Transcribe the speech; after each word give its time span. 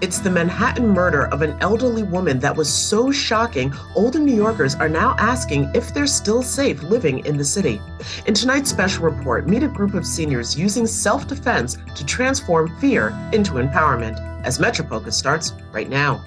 It's 0.00 0.20
the 0.20 0.30
Manhattan 0.30 0.86
murder 0.90 1.26
of 1.26 1.42
an 1.42 1.58
elderly 1.60 2.04
woman 2.04 2.38
that 2.38 2.56
was 2.56 2.72
so 2.72 3.10
shocking, 3.10 3.74
older 3.96 4.20
New 4.20 4.34
Yorkers 4.34 4.76
are 4.76 4.88
now 4.88 5.16
asking 5.18 5.68
if 5.74 5.92
they're 5.92 6.06
still 6.06 6.40
safe 6.40 6.80
living 6.84 7.26
in 7.26 7.36
the 7.36 7.44
city. 7.44 7.80
In 8.26 8.32
tonight's 8.32 8.70
special 8.70 9.04
report, 9.04 9.48
meet 9.48 9.64
a 9.64 9.68
group 9.68 9.94
of 9.94 10.06
seniors 10.06 10.56
using 10.56 10.86
self 10.86 11.26
defense 11.26 11.78
to 11.96 12.06
transform 12.06 12.78
fear 12.78 13.08
into 13.32 13.54
empowerment. 13.54 14.24
As 14.44 14.60
MetroFocus 14.60 15.14
starts 15.14 15.52
right 15.72 15.88
now. 15.88 16.24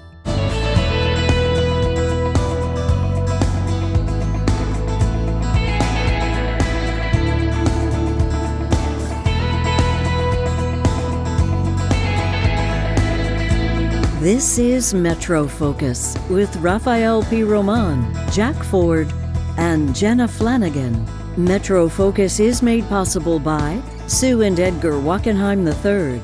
This 14.22 14.56
is 14.56 14.94
Metro 14.94 15.48
Focus 15.48 16.16
with 16.30 16.54
Rafael 16.58 17.24
Pi 17.24 17.42
Roman, 17.42 18.14
Jack 18.30 18.54
Ford, 18.54 19.12
and 19.58 19.92
Jenna 19.96 20.28
Flanagan. 20.28 21.04
Metro 21.36 21.88
Focus 21.88 22.38
is 22.38 22.62
made 22.62 22.88
possible 22.88 23.40
by 23.40 23.82
Sue 24.06 24.42
and 24.42 24.60
Edgar 24.60 24.92
Wachenheim 24.92 25.66
III, 25.66 26.20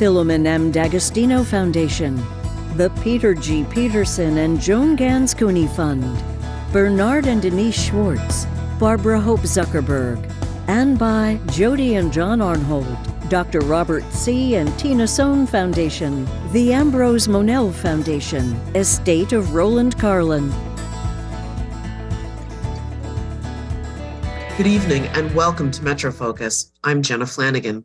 Filomen 0.00 0.44
M. 0.44 0.72
D'Agostino 0.72 1.44
Foundation, 1.44 2.20
the 2.74 2.90
Peter 3.04 3.34
G. 3.34 3.62
Peterson 3.70 4.38
and 4.38 4.60
Joan 4.60 4.96
Ganz 4.96 5.32
Cooney 5.32 5.68
Fund, 5.68 6.24
Bernard 6.72 7.28
and 7.28 7.40
Denise 7.40 7.80
Schwartz, 7.80 8.48
Barbara 8.80 9.20
Hope 9.20 9.42
Zuckerberg, 9.42 10.28
and 10.66 10.98
by 10.98 11.38
Jody 11.52 11.94
and 11.94 12.12
John 12.12 12.40
Arnhold. 12.40 13.11
Dr. 13.32 13.60
Robert 13.60 14.04
C. 14.12 14.56
and 14.56 14.78
Tina 14.78 15.08
Sohn 15.08 15.46
Foundation, 15.46 16.28
the 16.52 16.74
Ambrose 16.74 17.28
Monell 17.28 17.72
Foundation, 17.72 18.52
Estate 18.74 19.32
of 19.32 19.54
Roland 19.54 19.96
Karlen. 19.96 20.52
Good 24.58 24.66
evening 24.66 25.06
and 25.14 25.34
welcome 25.34 25.70
to 25.70 25.82
Metro 25.82 26.12
Focus. 26.12 26.72
I'm 26.84 27.00
Jenna 27.00 27.24
Flanagan. 27.24 27.84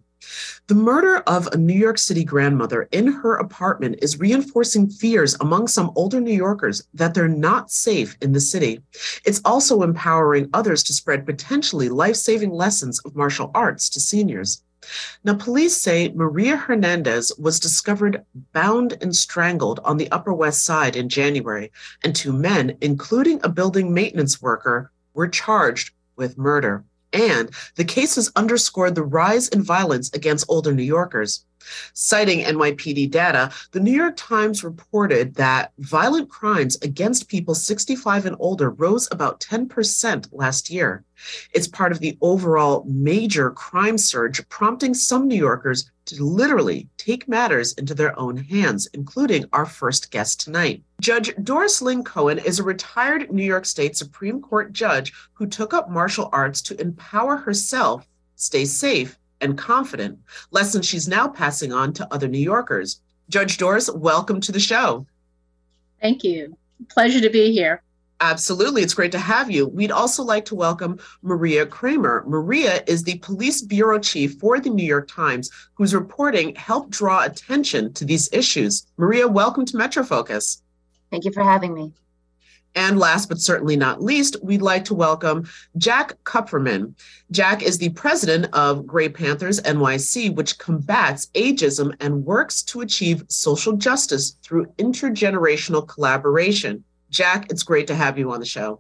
The 0.68 0.76
murder 0.76 1.20
of 1.20 1.48
a 1.48 1.58
New 1.58 1.80
York 1.80 1.98
City 1.98 2.26
grandmother 2.26 2.90
in 2.92 3.08
her 3.08 3.36
apartment 3.36 4.00
is 4.02 4.20
reinforcing 4.20 4.90
fears 4.90 5.38
among 5.40 5.70
some 5.70 5.94
older 5.96 6.20
New 6.20 6.36
Yorkers 6.36 6.86
that 6.94 7.14
they're 7.14 7.30
not 7.30 7.72
safe 7.72 8.18
in 8.22 8.34
the 8.34 8.42
city. 8.42 8.82
It's 9.24 9.40
also 9.46 9.82
empowering 9.82 10.50
others 10.54 10.84
to 10.84 10.94
spread 10.94 11.26
potentially 11.26 11.88
life 11.88 12.18
saving 12.18 12.52
lessons 12.52 13.00
of 13.06 13.16
martial 13.16 13.50
arts 13.56 13.88
to 13.92 14.02
seniors. 14.02 14.62
Now, 15.24 15.34
police 15.34 15.76
say 15.76 16.10
Maria 16.10 16.56
Hernandez 16.56 17.32
was 17.38 17.60
discovered 17.60 18.24
bound 18.54 18.98
and 19.02 19.16
strangled 19.16 19.80
on 19.84 19.98
the 19.98 20.12
Upper 20.12 20.34
West 20.34 20.64
Side 20.64 20.96
in 20.96 21.10
January, 21.10 21.72
and 22.04 22.16
two 22.16 22.32
men, 22.32 22.78
including 22.82 23.40
a 23.44 23.50
building 23.50 23.94
maintenance 23.94 24.42
worker, 24.42 24.92
were 25.14 25.28
charged 25.28 25.94
with 26.16 26.38
murder. 26.38 26.84
And 27.12 27.50
the 27.76 27.86
case 27.86 28.16
has 28.16 28.32
underscored 28.36 28.96
the 28.96 29.04
rise 29.04 29.48
in 29.48 29.64
violence 29.64 30.12
against 30.14 30.46
older 30.48 30.74
New 30.74 30.84
Yorkers. 30.84 31.46
Citing 31.94 32.44
NYPD 32.46 33.10
data, 33.12 33.52
the 33.72 33.80
New 33.80 33.92
York 33.92 34.16
Times 34.18 34.64
reported 34.64 35.36
that 35.36 35.72
violent 35.80 36.30
crimes 36.30 36.78
against 36.82 37.28
people 37.28 37.56
65 37.56 38.26
and 38.26 38.36
older 38.40 38.70
rose 38.70 39.08
about 39.12 39.40
10% 39.42 40.28
last 40.32 40.70
year. 40.70 41.04
It's 41.54 41.68
part 41.68 41.92
of 41.92 42.00
the 42.00 42.18
overall 42.22 42.84
major 42.88 43.52
crime 43.52 43.98
surge, 43.98 44.48
prompting 44.50 44.94
some 44.94 45.28
New 45.28 45.36
Yorkers 45.36 45.90
to 46.06 46.24
literally 46.24 46.88
take 46.98 47.28
matters 47.28 47.74
into 47.74 47.94
their 47.94 48.18
own 48.18 48.38
hands, 48.38 48.88
including 48.94 49.46
our 49.52 49.66
first 49.66 50.10
guest 50.12 50.40
tonight. 50.40 50.84
Judge 51.02 51.34
Doris 51.44 51.82
Ling-Cohan 51.82 52.40
is 52.40 52.60
a 52.60 52.64
retired 52.64 53.32
New 53.32 53.44
York 53.44 53.66
State 53.66 53.98
Supreme 53.98 54.42
Court 54.42 54.72
judge 54.72 55.14
who 55.34 55.46
took 55.46 55.74
up 55.74 55.90
martial 55.90 56.30
arts 56.32 56.62
to 56.64 56.80
empower 56.80 57.36
herself, 57.36 58.08
stay 58.36 58.66
safe, 58.66 59.18
and 59.42 59.58
confident, 59.58 60.20
lessons 60.52 60.86
she's 60.86 61.08
now 61.08 61.28
passing 61.28 61.74
on 61.74 61.94
to 61.94 62.14
other 62.14 62.28
New 62.28 62.40
Yorkers. 62.40 63.02
Judge 63.30 63.58
Doris, 63.58 63.90
welcome 63.92 64.40
to 64.42 64.52
the 64.52 64.60
show. 64.60 65.06
Thank 66.02 66.24
you. 66.24 66.58
Pleasure 66.90 67.22
to 67.22 67.30
be 67.30 67.52
here. 67.52 67.82
Absolutely. 68.20 68.82
It's 68.82 68.96
great 68.96 69.12
to 69.12 69.20
have 69.20 69.52
you. 69.52 69.68
We'd 69.68 69.92
also 69.92 70.24
like 70.24 70.46
to 70.46 70.56
welcome 70.56 71.00
Maria 71.22 71.66
Cramer. 71.66 72.24
Maria 72.26 72.84
is 72.88 73.04
the 73.04 73.20
police 73.20 73.62
bureau 73.62 74.00
chief 74.00 74.40
for 74.40 74.60
the 74.60 74.72
New 74.72 74.86
York 74.86 75.08
Times, 75.08 75.52
whose 75.76 75.94
reporting 75.94 76.56
helped 76.56 76.90
draw 76.90 77.24
attention 77.24 77.94
to 77.94 78.06
these 78.06 78.28
issues. 78.34 78.88
Maria, 78.98 79.28
welcome 79.28 79.66
to 79.66 79.78
MetroFocus. 79.78 80.62
Thank 81.12 81.26
you 81.26 81.32
for 81.32 81.44
having 81.44 81.74
me. 81.76 81.94
And 82.78 83.00
last 83.00 83.28
but 83.28 83.40
certainly 83.40 83.76
not 83.76 84.04
least, 84.04 84.38
we'd 84.44 84.62
like 84.62 84.86
to 84.86 84.94
welcome 84.94 85.50
Jack 85.80 86.14
Kupferman. 86.26 86.94
Jack 87.32 87.64
is 87.64 87.80
the 87.80 87.90
president 87.90 88.54
of 88.54 88.86
Gray 88.86 89.10
Panthers 89.10 89.60
NYC, 89.62 90.36
which 90.36 90.60
combats 90.60 91.26
ageism 91.34 91.96
and 92.00 92.24
works 92.24 92.62
to 92.62 92.82
achieve 92.82 93.24
social 93.30 93.74
justice 93.74 94.38
through 94.44 94.68
intergenerational 94.78 95.88
collaboration. 95.88 96.84
Jack, 97.10 97.48
it's 97.50 97.64
great 97.64 97.88
to 97.88 97.96
have 97.96 98.20
you 98.20 98.32
on 98.32 98.40
the 98.40 98.46
show. 98.46 98.80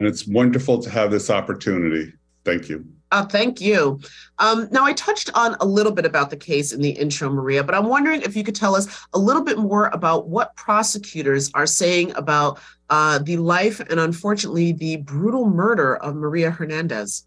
And 0.00 0.08
it's 0.08 0.26
wonderful 0.26 0.82
to 0.82 0.90
have 0.90 1.12
this 1.12 1.30
opportunity. 1.30 2.12
Thank 2.44 2.68
you. 2.68 2.84
Uh, 3.10 3.24
thank 3.24 3.60
you. 3.60 4.00
Um, 4.38 4.68
now, 4.70 4.84
I 4.84 4.92
touched 4.92 5.30
on 5.34 5.56
a 5.60 5.64
little 5.64 5.92
bit 5.92 6.04
about 6.04 6.30
the 6.30 6.36
case 6.36 6.72
in 6.72 6.80
the 6.80 6.90
intro, 6.90 7.30
Maria, 7.30 7.64
but 7.64 7.74
I'm 7.74 7.86
wondering 7.86 8.20
if 8.22 8.36
you 8.36 8.44
could 8.44 8.54
tell 8.54 8.74
us 8.74 9.06
a 9.14 9.18
little 9.18 9.42
bit 9.42 9.58
more 9.58 9.86
about 9.94 10.28
what 10.28 10.54
prosecutors 10.56 11.50
are 11.54 11.66
saying 11.66 12.12
about 12.16 12.60
uh, 12.90 13.18
the 13.18 13.36
life 13.36 13.80
and 13.80 14.00
unfortunately 14.00 14.72
the 14.72 14.96
brutal 14.96 15.46
murder 15.46 15.96
of 15.96 16.14
Maria 16.14 16.50
Hernandez. 16.50 17.24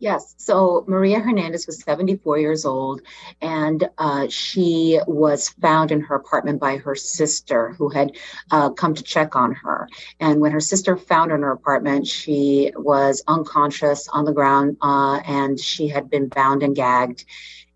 Yes. 0.00 0.34
So 0.38 0.84
Maria 0.86 1.18
Hernandez 1.18 1.66
was 1.66 1.82
74 1.82 2.38
years 2.38 2.64
old, 2.64 3.02
and 3.40 3.88
uh, 3.98 4.28
she 4.28 5.00
was 5.08 5.48
found 5.48 5.90
in 5.90 6.00
her 6.02 6.14
apartment 6.14 6.60
by 6.60 6.76
her 6.76 6.94
sister, 6.94 7.70
who 7.72 7.88
had 7.88 8.12
uh, 8.52 8.70
come 8.70 8.94
to 8.94 9.02
check 9.02 9.34
on 9.34 9.54
her. 9.54 9.88
And 10.20 10.40
when 10.40 10.52
her 10.52 10.60
sister 10.60 10.96
found 10.96 11.32
her 11.32 11.36
in 11.36 11.42
her 11.42 11.50
apartment, 11.50 12.06
she 12.06 12.70
was 12.76 13.24
unconscious 13.26 14.06
on 14.08 14.24
the 14.24 14.32
ground, 14.32 14.76
uh, 14.82 15.20
and 15.26 15.58
she 15.58 15.88
had 15.88 16.08
been 16.08 16.28
bound 16.28 16.62
and 16.62 16.76
gagged. 16.76 17.24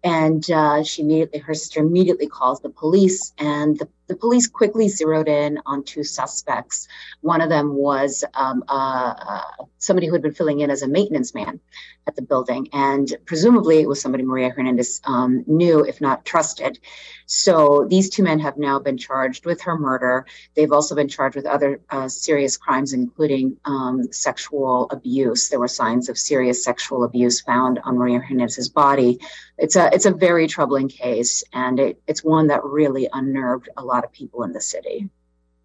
And 0.04 0.48
uh, 0.48 0.84
she 0.84 1.02
immediately, 1.02 1.40
her 1.40 1.54
sister 1.54 1.80
immediately 1.80 2.28
calls 2.28 2.60
the 2.60 2.70
police, 2.70 3.32
and 3.38 3.76
the 3.78 3.88
the 4.06 4.16
police 4.16 4.46
quickly 4.46 4.88
zeroed 4.88 5.28
in 5.28 5.58
on 5.66 5.84
two 5.84 6.04
suspects. 6.04 6.88
One 7.20 7.40
of 7.40 7.48
them 7.48 7.74
was 7.74 8.24
um, 8.34 8.64
uh, 8.68 9.14
uh, 9.18 9.64
somebody 9.78 10.06
who 10.06 10.12
had 10.12 10.22
been 10.22 10.34
filling 10.34 10.60
in 10.60 10.70
as 10.70 10.82
a 10.82 10.88
maintenance 10.88 11.34
man 11.34 11.60
at 12.06 12.16
the 12.16 12.22
building, 12.22 12.68
and 12.72 13.14
presumably 13.26 13.80
it 13.80 13.88
was 13.88 14.00
somebody 14.00 14.24
Maria 14.24 14.50
Hernandez 14.50 15.00
um, 15.04 15.44
knew, 15.46 15.84
if 15.84 16.00
not 16.00 16.24
trusted. 16.24 16.78
So 17.26 17.86
these 17.88 18.10
two 18.10 18.22
men 18.22 18.40
have 18.40 18.58
now 18.58 18.78
been 18.78 18.98
charged 18.98 19.46
with 19.46 19.62
her 19.62 19.78
murder. 19.78 20.26
They've 20.54 20.72
also 20.72 20.94
been 20.94 21.08
charged 21.08 21.36
with 21.36 21.46
other 21.46 21.80
uh, 21.90 22.08
serious 22.08 22.56
crimes, 22.56 22.92
including 22.92 23.56
um, 23.64 24.12
sexual 24.12 24.88
abuse. 24.90 25.48
There 25.48 25.60
were 25.60 25.68
signs 25.68 26.08
of 26.08 26.18
serious 26.18 26.62
sexual 26.62 27.04
abuse 27.04 27.40
found 27.40 27.78
on 27.84 27.96
Maria 27.96 28.18
Hernandez's 28.18 28.68
body. 28.68 29.20
It's 29.58 29.76
a 29.76 29.90
it's 29.94 30.06
a 30.06 30.10
very 30.10 30.46
troubling 30.46 30.88
case, 30.88 31.44
and 31.52 31.78
it, 31.78 32.02
it's 32.06 32.24
one 32.24 32.48
that 32.48 32.64
really 32.64 33.08
unnerved 33.12 33.68
a 33.76 33.84
lot 33.84 34.01
of 34.04 34.12
people 34.12 34.44
in 34.44 34.52
the 34.52 34.60
city. 34.60 35.08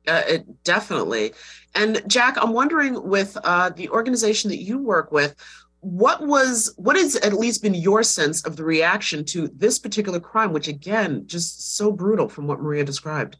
Uh, 0.08 0.24
it, 0.28 0.64
definitely. 0.64 1.34
And 1.76 2.02
Jack, 2.08 2.38
I'm 2.42 2.54
wondering 2.54 3.08
with 3.08 3.38
uh, 3.44 3.70
the 3.70 3.90
organization 3.90 4.50
that 4.50 4.64
you 4.64 4.78
work 4.78 5.12
with, 5.12 5.36
what 5.82 6.26
was 6.26 6.74
what 6.78 6.96
has 6.96 7.16
at 7.18 7.34
least 7.34 7.62
been 7.62 7.76
your 7.76 8.04
sense 8.04 8.44
of 8.46 8.56
the 8.56 8.64
reaction 8.64 9.24
to 9.26 9.48
this 9.50 9.80
particular 9.80 10.20
crime, 10.20 10.52
which 10.52 10.68
again, 10.68 11.24
just 11.28 11.78
so 11.78 11.92
brutal 11.92 12.28
from 12.28 12.48
what 12.48 12.60
Maria 12.60 12.84
described? 12.84 13.38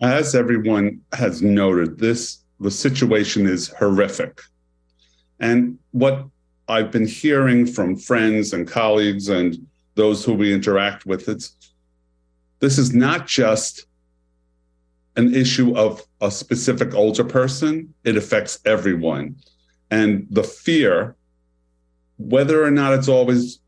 As 0.00 0.34
everyone 0.34 1.00
has 1.12 1.42
noted, 1.42 1.98
this 1.98 2.44
the 2.60 2.70
situation 2.70 3.46
is 3.46 3.68
horrific. 3.68 4.40
And 5.40 5.78
what 5.92 6.26
I've 6.68 6.90
been 6.90 7.06
hearing 7.06 7.66
from 7.66 7.96
friends 7.96 8.52
and 8.52 8.68
colleagues 8.68 9.28
and 9.28 9.66
those 9.96 10.24
who 10.24 10.34
we 10.34 10.52
interact 10.52 11.04
with, 11.04 11.28
it's 11.28 11.56
this 12.60 12.78
is 12.78 12.94
not 12.94 13.26
just 13.26 13.86
an 15.16 15.34
issue 15.34 15.76
of 15.76 16.02
a 16.20 16.30
specific 16.30 16.94
older 16.94 17.24
person, 17.24 17.92
it 18.04 18.16
affects 18.16 18.60
everyone. 18.64 19.36
And 19.90 20.26
the 20.30 20.44
fear, 20.44 21.16
whether 22.18 22.62
or 22.62 22.70
not 22.70 22.94
it's 22.94 23.08
always 23.08 23.60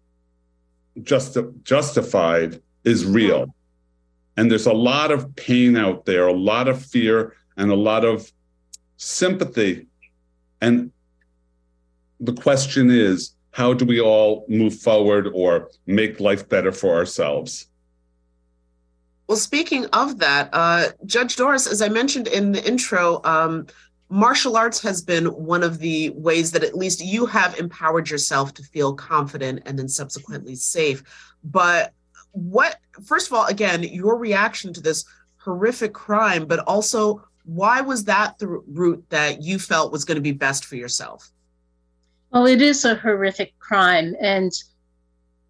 justi- 1.02 1.50
justified, 1.62 2.60
is 2.84 3.04
real. 3.04 3.54
And 4.36 4.50
there's 4.50 4.66
a 4.66 4.72
lot 4.72 5.10
of 5.10 5.34
pain 5.36 5.76
out 5.76 6.06
there, 6.06 6.26
a 6.26 6.32
lot 6.32 6.68
of 6.68 6.82
fear, 6.82 7.34
and 7.56 7.70
a 7.70 7.76
lot 7.76 8.04
of 8.04 8.30
sympathy. 8.96 9.86
And 10.60 10.90
the 12.20 12.32
question 12.32 12.90
is 12.90 13.34
how 13.50 13.74
do 13.74 13.84
we 13.84 14.00
all 14.00 14.46
move 14.48 14.74
forward 14.74 15.28
or 15.34 15.68
make 15.86 16.20
life 16.20 16.48
better 16.48 16.72
for 16.72 16.94
ourselves? 16.94 17.68
Well, 19.28 19.36
speaking 19.36 19.86
of 19.86 20.18
that, 20.18 20.50
uh, 20.52 20.88
Judge 21.06 21.36
Doris, 21.36 21.66
as 21.66 21.80
I 21.80 21.88
mentioned 21.88 22.26
in 22.26 22.52
the 22.52 22.66
intro, 22.66 23.20
um, 23.24 23.66
martial 24.08 24.56
arts 24.56 24.80
has 24.82 25.00
been 25.00 25.26
one 25.26 25.62
of 25.62 25.78
the 25.78 26.10
ways 26.10 26.50
that 26.52 26.62
at 26.62 26.76
least 26.76 27.00
you 27.02 27.24
have 27.26 27.58
empowered 27.58 28.10
yourself 28.10 28.52
to 28.54 28.62
feel 28.62 28.94
confident 28.94 29.62
and 29.64 29.78
then 29.78 29.88
subsequently 29.88 30.54
safe. 30.54 31.02
But 31.44 31.92
what, 32.32 32.76
first 33.04 33.28
of 33.28 33.32
all, 33.32 33.46
again, 33.46 33.82
your 33.82 34.18
reaction 34.18 34.72
to 34.74 34.80
this 34.80 35.04
horrific 35.38 35.94
crime, 35.94 36.46
but 36.46 36.58
also 36.60 37.24
why 37.44 37.80
was 37.80 38.04
that 38.04 38.38
the 38.38 38.48
route 38.48 39.04
that 39.08 39.42
you 39.42 39.58
felt 39.58 39.92
was 39.92 40.04
going 40.04 40.16
to 40.16 40.22
be 40.22 40.32
best 40.32 40.64
for 40.64 40.76
yourself? 40.76 41.30
Well, 42.30 42.46
it 42.46 42.62
is 42.62 42.84
a 42.84 42.94
horrific 42.94 43.58
crime. 43.58 44.14
And 44.20 44.52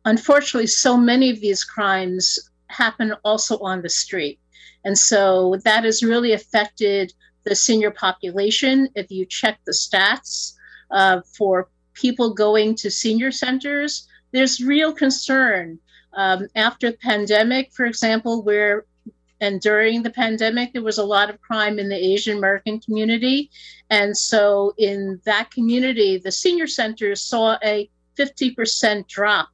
unfortunately, 0.05 0.67
so 0.67 0.97
many 0.97 1.31
of 1.31 1.41
these 1.41 1.65
crimes 1.65 2.39
happen 2.73 3.15
also 3.25 3.59
on 3.59 3.83
the 3.83 3.89
street. 3.89 4.39
And 4.85 4.97
so 4.99 5.57
that 5.65 5.85
has 5.85 6.03
really 6.03 6.33
affected 6.33 7.13
the 7.45 7.55
senior 7.55 7.91
population. 7.91 8.89
If 8.95 9.11
you 9.11 9.27
check 9.27 9.61
the 9.65 9.73
stats 9.73 10.55
uh, 10.91 11.21
for 11.37 11.69
people 11.95 12.35
going 12.35 12.75
to 12.77 12.91
senior 12.91 13.31
centers, 13.31 14.09
there's 14.33 14.63
real 14.63 14.93
concern. 14.93 15.79
Um, 16.15 16.49
after 16.57 16.91
the 16.91 16.99
pandemic, 16.99 17.73
for 17.73 17.87
example, 17.87 18.43
where 18.43 18.85
and 19.43 19.61
during 19.61 20.05
the 20.05 20.11
pandemic, 20.11 20.73
there 20.73 20.85
was 20.85 20.99
a 20.99 21.05
lot 21.05 21.29
of 21.29 21.41
crime 21.41 21.81
in 21.81 21.89
the 21.89 21.97
Asian 21.97 22.39
American 22.39 22.79
community. 22.79 23.51
And 23.91 24.17
so, 24.17 24.73
in 24.79 25.21
that 25.25 25.51
community, 25.51 26.17
the 26.17 26.31
senior 26.31 26.69
centers 26.69 27.21
saw 27.21 27.59
a 27.65 27.91
50% 28.17 29.09
drop, 29.09 29.49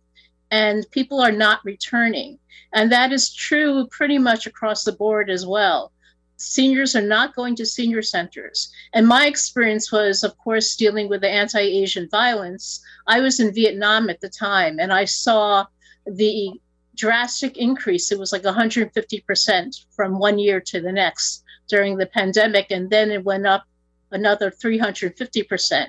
and 0.50 0.90
people 0.90 1.20
are 1.20 1.32
not 1.32 1.64
returning. 1.64 2.38
And 2.72 2.92
that 2.92 3.12
is 3.12 3.34
true 3.34 3.86
pretty 3.90 4.18
much 4.18 4.46
across 4.46 4.84
the 4.84 4.92
board 4.92 5.30
as 5.30 5.46
well. 5.46 5.92
Seniors 6.36 6.94
are 6.94 7.02
not 7.02 7.34
going 7.34 7.56
to 7.56 7.66
senior 7.66 8.02
centers. 8.02 8.72
And 8.92 9.08
my 9.08 9.26
experience 9.26 9.90
was, 9.90 10.22
of 10.22 10.38
course, 10.38 10.76
dealing 10.76 11.08
with 11.08 11.22
the 11.22 11.28
anti 11.28 11.60
Asian 11.60 12.08
violence. 12.10 12.80
I 13.06 13.20
was 13.20 13.40
in 13.40 13.52
Vietnam 13.52 14.08
at 14.08 14.20
the 14.20 14.28
time, 14.28 14.78
and 14.78 14.92
I 14.92 15.04
saw 15.04 15.66
the 16.06 16.52
drastic 16.94 17.56
increase. 17.56 18.12
It 18.12 18.18
was 18.18 18.32
like 18.32 18.42
150% 18.42 19.84
from 19.90 20.18
one 20.18 20.38
year 20.38 20.60
to 20.60 20.80
the 20.80 20.92
next 20.92 21.44
during 21.68 21.96
the 21.96 22.06
pandemic. 22.06 22.66
And 22.70 22.90
then 22.90 23.10
it 23.10 23.24
went 23.24 23.46
up 23.46 23.64
another 24.10 24.50
350%. 24.50 25.86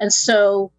And 0.00 0.12
so 0.12 0.72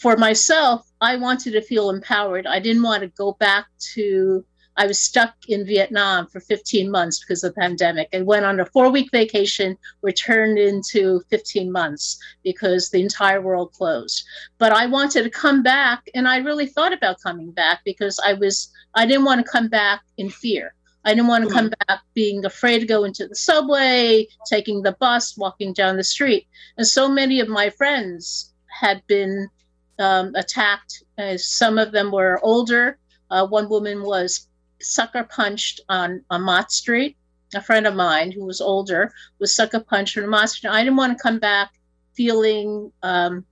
for 0.00 0.16
myself, 0.16 0.90
I 1.00 1.16
wanted 1.16 1.52
to 1.52 1.62
feel 1.62 1.90
empowered. 1.90 2.46
I 2.46 2.60
didn't 2.60 2.82
want 2.82 3.02
to 3.02 3.08
go 3.08 3.32
back 3.32 3.66
to 3.94 4.44
I 4.78 4.86
was 4.86 4.98
stuck 4.98 5.34
in 5.48 5.64
Vietnam 5.64 6.26
for 6.26 6.40
15 6.40 6.90
months 6.90 7.20
because 7.20 7.42
of 7.42 7.54
the 7.54 7.60
pandemic. 7.60 8.08
I 8.12 8.20
went 8.20 8.44
on 8.44 8.60
a 8.60 8.66
four 8.66 8.90
week 8.90 9.10
vacation, 9.10 9.76
returned 10.02 10.58
into 10.58 11.22
15 11.30 11.72
months 11.72 12.18
because 12.44 12.90
the 12.90 13.00
entire 13.00 13.40
world 13.40 13.72
closed. 13.72 14.24
But 14.58 14.72
I 14.72 14.86
wanted 14.86 15.22
to 15.22 15.30
come 15.30 15.62
back, 15.62 16.08
and 16.14 16.28
I 16.28 16.38
really 16.38 16.66
thought 16.66 16.92
about 16.92 17.22
coming 17.22 17.52
back 17.52 17.80
because 17.84 18.20
I 18.24 18.34
was, 18.34 18.70
I 18.94 19.06
didn't 19.06 19.24
want 19.24 19.44
to 19.44 19.50
come 19.50 19.68
back 19.68 20.02
in 20.18 20.28
fear. 20.28 20.74
I 21.04 21.14
didn't 21.14 21.28
want 21.28 21.44
to 21.44 21.54
come 21.54 21.66
mm-hmm. 21.66 21.86
back 21.88 22.00
being 22.14 22.44
afraid 22.44 22.80
to 22.80 22.86
go 22.86 23.04
into 23.04 23.28
the 23.28 23.36
subway, 23.36 24.26
taking 24.46 24.82
the 24.82 24.96
bus, 24.98 25.38
walking 25.38 25.72
down 25.72 25.96
the 25.96 26.04
street. 26.04 26.48
And 26.76 26.86
so 26.86 27.08
many 27.08 27.40
of 27.40 27.48
my 27.48 27.70
friends 27.70 28.52
had 28.80 29.06
been 29.06 29.48
um, 29.98 30.34
attacked. 30.34 31.02
Uh, 31.18 31.36
some 31.36 31.78
of 31.78 31.92
them 31.92 32.10
were 32.10 32.40
older. 32.42 32.98
Uh, 33.30 33.46
one 33.46 33.68
woman 33.68 34.02
was 34.02 34.48
sucker 34.80 35.24
punched 35.24 35.80
on, 35.88 36.22
on 36.30 36.42
Mott 36.42 36.70
Street. 36.70 37.16
A 37.54 37.62
friend 37.62 37.86
of 37.86 37.94
mine 37.94 38.32
who 38.32 38.44
was 38.44 38.60
older 38.60 39.12
was 39.38 39.54
sucker 39.54 39.80
punched 39.80 40.18
on 40.18 40.28
Mott 40.28 40.50
Street. 40.50 40.70
I 40.70 40.82
didn't 40.82 40.96
want 40.96 41.16
to 41.16 41.22
come 41.22 41.38
back 41.38 41.72
feeling 42.14 42.92
um, 43.02 43.44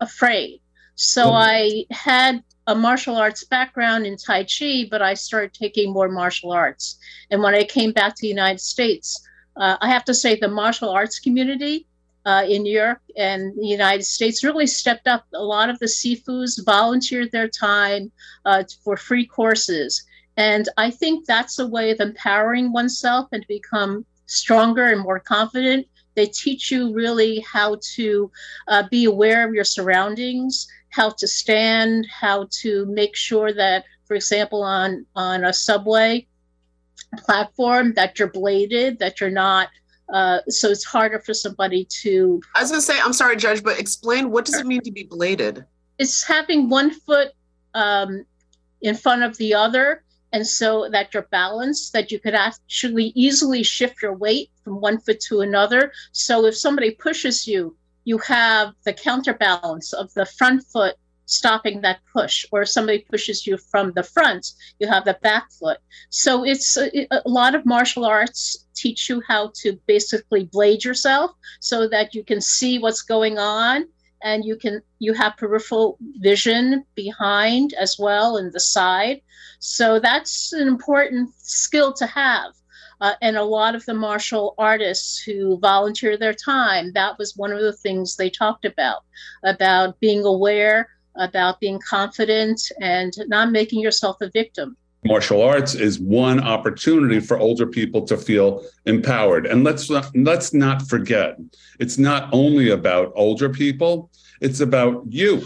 afraid. 0.00 0.60
So 0.94 1.26
mm-hmm. 1.26 1.36
I 1.36 1.84
had 1.90 2.42
a 2.66 2.74
martial 2.74 3.16
arts 3.16 3.44
background 3.44 4.06
in 4.06 4.16
Tai 4.16 4.44
Chi, 4.44 4.86
but 4.90 5.02
I 5.02 5.14
started 5.14 5.52
taking 5.52 5.92
more 5.92 6.08
martial 6.08 6.52
arts. 6.52 6.98
And 7.30 7.42
when 7.42 7.54
I 7.54 7.64
came 7.64 7.92
back 7.92 8.14
to 8.14 8.22
the 8.22 8.28
United 8.28 8.60
States, 8.60 9.20
uh, 9.56 9.76
I 9.80 9.88
have 9.88 10.04
to 10.06 10.14
say 10.14 10.36
the 10.36 10.48
martial 10.48 10.90
arts 10.90 11.18
community 11.18 11.86
uh, 12.24 12.44
in 12.48 12.64
Europe 12.66 13.00
and 13.16 13.54
the 13.56 13.66
United 13.66 14.04
States 14.04 14.44
really 14.44 14.66
stepped 14.66 15.06
up. 15.06 15.24
A 15.34 15.42
lot 15.42 15.68
of 15.68 15.78
the 15.78 15.86
Sifus 15.86 16.64
volunteered 16.64 17.30
their 17.32 17.48
time 17.48 18.10
uh, 18.44 18.64
for 18.82 18.96
free 18.96 19.26
courses. 19.26 20.04
And 20.36 20.68
I 20.76 20.90
think 20.90 21.26
that's 21.26 21.58
a 21.58 21.66
way 21.66 21.90
of 21.90 22.00
empowering 22.00 22.72
oneself 22.72 23.28
and 23.32 23.42
to 23.42 23.48
become 23.48 24.04
stronger 24.26 24.86
and 24.86 25.00
more 25.00 25.20
confident. 25.20 25.86
They 26.14 26.26
teach 26.26 26.70
you 26.70 26.92
really 26.92 27.40
how 27.40 27.78
to 27.94 28.30
uh, 28.68 28.84
be 28.90 29.04
aware 29.04 29.46
of 29.46 29.54
your 29.54 29.64
surroundings, 29.64 30.66
how 30.90 31.10
to 31.10 31.26
stand, 31.26 32.06
how 32.10 32.48
to 32.62 32.86
make 32.86 33.16
sure 33.16 33.52
that, 33.52 33.84
for 34.06 34.14
example, 34.14 34.62
on, 34.62 35.06
on 35.14 35.44
a 35.44 35.52
subway 35.52 36.26
platform, 37.18 37.94
that 37.94 38.18
you're 38.18 38.28
bladed, 38.28 38.98
that 38.98 39.20
you're 39.20 39.30
not 39.30 39.68
uh, 40.14 40.38
so 40.48 40.70
it's 40.70 40.84
harder 40.84 41.18
for 41.18 41.34
somebody 41.34 41.84
to. 41.86 42.40
I 42.54 42.62
was 42.62 42.70
going 42.70 42.80
to 42.80 42.86
say, 42.86 42.98
I'm 43.02 43.12
sorry, 43.12 43.34
Judge, 43.36 43.64
but 43.64 43.80
explain 43.80 44.30
what 44.30 44.44
does 44.44 44.54
it 44.54 44.64
mean 44.64 44.80
to 44.82 44.92
be 44.92 45.02
bladed? 45.02 45.64
It's 45.98 46.22
having 46.22 46.68
one 46.68 46.92
foot 46.92 47.32
um, 47.74 48.24
in 48.80 48.94
front 48.94 49.24
of 49.24 49.36
the 49.38 49.54
other, 49.54 50.04
and 50.32 50.46
so 50.46 50.88
that 50.88 51.12
you're 51.12 51.26
balanced, 51.32 51.92
that 51.94 52.12
you 52.12 52.20
could 52.20 52.34
actually 52.34 53.12
easily 53.16 53.64
shift 53.64 54.02
your 54.02 54.14
weight 54.14 54.50
from 54.62 54.80
one 54.80 55.00
foot 55.00 55.18
to 55.22 55.40
another. 55.40 55.92
So 56.12 56.46
if 56.46 56.56
somebody 56.56 56.92
pushes 56.92 57.48
you, 57.48 57.76
you 58.04 58.18
have 58.18 58.72
the 58.84 58.92
counterbalance 58.92 59.92
of 59.92 60.14
the 60.14 60.26
front 60.26 60.62
foot 60.62 60.94
stopping 61.26 61.80
that 61.80 62.00
push 62.12 62.44
or 62.52 62.62
if 62.62 62.68
somebody 62.68 63.06
pushes 63.10 63.46
you 63.46 63.56
from 63.56 63.92
the 63.92 64.02
front 64.02 64.52
you 64.78 64.86
have 64.86 65.04
the 65.04 65.18
back 65.22 65.50
foot. 65.52 65.78
So 66.10 66.44
it's 66.44 66.76
a, 66.76 67.06
a, 67.10 67.22
lot 67.28 67.54
of 67.54 67.66
martial 67.66 68.04
arts 68.04 68.66
teach 68.74 69.08
you 69.08 69.22
how 69.26 69.52
to 69.62 69.78
basically 69.86 70.44
blade 70.44 70.84
yourself 70.84 71.32
so 71.60 71.88
that 71.88 72.14
you 72.14 72.24
can 72.24 72.40
see 72.40 72.78
what's 72.78 73.02
going 73.02 73.38
on 73.38 73.86
and 74.22 74.44
you 74.44 74.56
can 74.56 74.80
you 74.98 75.12
have 75.12 75.36
peripheral 75.36 75.98
vision 76.16 76.84
behind 76.94 77.74
as 77.74 77.96
well 77.98 78.36
and 78.36 78.52
the 78.52 78.60
side. 78.60 79.20
So 79.58 79.98
that's 80.00 80.52
an 80.52 80.68
important 80.68 81.30
skill 81.38 81.92
to 81.94 82.06
have 82.06 82.52
uh, 83.00 83.14
and 83.20 83.36
a 83.36 83.42
lot 83.42 83.74
of 83.74 83.84
the 83.86 83.94
martial 83.94 84.54
artists 84.58 85.18
who 85.18 85.58
volunteer 85.58 86.16
their 86.16 86.34
time 86.34 86.92
that 86.92 87.18
was 87.18 87.36
one 87.36 87.52
of 87.52 87.60
the 87.60 87.72
things 87.72 88.16
they 88.16 88.30
talked 88.30 88.64
about 88.64 89.02
about 89.44 89.98
being 90.00 90.24
aware 90.24 90.88
about 91.16 91.60
being 91.60 91.78
confident 91.78 92.60
and 92.80 93.12
not 93.28 93.50
making 93.50 93.80
yourself 93.80 94.16
a 94.20 94.30
victim. 94.30 94.76
Martial 95.04 95.42
arts 95.42 95.74
is 95.74 96.00
one 96.00 96.40
opportunity 96.40 97.20
for 97.20 97.38
older 97.38 97.66
people 97.66 98.06
to 98.06 98.16
feel 98.16 98.64
empowered. 98.86 99.46
And 99.46 99.62
let's 99.62 99.90
not, 99.90 100.10
let's 100.16 100.54
not 100.54 100.88
forget, 100.88 101.36
it's 101.78 101.98
not 101.98 102.30
only 102.32 102.70
about 102.70 103.12
older 103.14 103.50
people, 103.50 104.10
it's 104.40 104.60
about 104.60 105.04
you. 105.08 105.44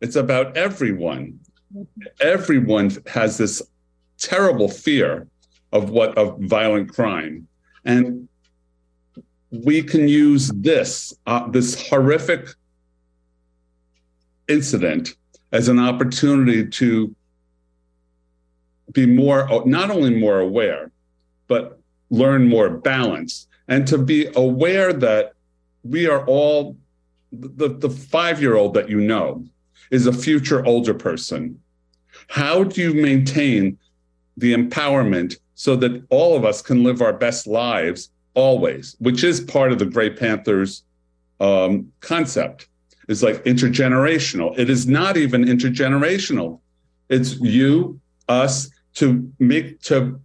It's 0.00 0.16
about 0.16 0.56
everyone. 0.56 1.38
Everyone 2.20 2.90
has 3.06 3.36
this 3.36 3.62
terrible 4.18 4.68
fear 4.68 5.26
of 5.72 5.90
what 5.90 6.16
of 6.16 6.38
violent 6.40 6.92
crime. 6.92 7.46
And 7.84 8.28
we 9.50 9.82
can 9.82 10.08
use 10.08 10.48
this 10.48 11.14
uh, 11.26 11.48
this 11.48 11.88
horrific 11.88 12.48
incident 14.48 15.16
as 15.52 15.68
an 15.68 15.78
opportunity 15.78 16.66
to 16.66 17.14
be 18.92 19.06
more, 19.06 19.48
not 19.66 19.90
only 19.90 20.14
more 20.14 20.40
aware, 20.40 20.90
but 21.48 21.78
learn 22.10 22.48
more 22.48 22.70
balance 22.70 23.46
and 23.68 23.86
to 23.86 23.98
be 23.98 24.28
aware 24.36 24.92
that 24.92 25.32
we 25.82 26.06
are 26.06 26.24
all 26.26 26.76
the, 27.32 27.68
the 27.68 27.90
five 27.90 28.40
year 28.40 28.56
old 28.56 28.74
that 28.74 28.88
you 28.88 29.00
know 29.00 29.44
is 29.90 30.06
a 30.06 30.12
future 30.12 30.64
older 30.64 30.94
person. 30.94 31.60
How 32.28 32.64
do 32.64 32.80
you 32.80 32.94
maintain 32.94 33.78
the 34.36 34.54
empowerment 34.54 35.36
so 35.54 35.76
that 35.76 36.04
all 36.10 36.36
of 36.36 36.44
us 36.44 36.62
can 36.62 36.82
live 36.82 37.00
our 37.02 37.12
best 37.12 37.46
lives 37.46 38.10
always, 38.34 38.96
which 38.98 39.22
is 39.22 39.40
part 39.40 39.72
of 39.72 39.78
the 39.78 39.86
Gray 39.86 40.10
Panthers 40.10 40.84
um, 41.40 41.92
concept? 42.00 42.68
Is 43.08 43.22
like 43.22 43.44
intergenerational. 43.44 44.58
It 44.58 44.70
is 44.70 44.86
not 44.86 45.16
even 45.16 45.44
intergenerational. 45.44 46.60
It's 47.08 47.38
you, 47.40 48.00
us, 48.28 48.70
to 48.94 49.30
make 49.38 49.80
to 49.82 50.20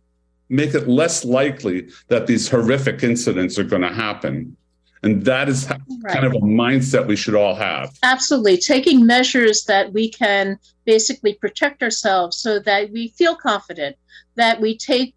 make 0.50 0.74
it 0.74 0.88
less 0.88 1.24
likely 1.24 1.90
that 2.08 2.28
these 2.28 2.50
horrific 2.50 3.04
incidents 3.04 3.60
are 3.60 3.64
going 3.64 3.82
to 3.84 3.94
happen. 3.94 4.56
And 5.02 5.24
that 5.26 5.48
is 5.48 5.70
right. 5.70 6.14
kind 6.14 6.26
of 6.26 6.34
a 6.34 6.40
mindset 6.40 7.08
we 7.08 7.16
should 7.16 7.36
all 7.36 7.56
have. 7.56 7.98
Absolutely. 8.04 8.58
Taking 8.58 9.06
measures 9.06 9.64
that 9.66 9.94
we 9.94 10.10
can 10.10 10.60
basically 10.86 11.36
protect 11.36 11.82
ourselves 11.82 12.38
so 12.38 12.60
that 12.60 12.92
we 12.92 13.10
feel 13.10 13.36
confident, 13.36 13.96
that 14.36 14.60
we 14.60 14.78
take 14.78 15.16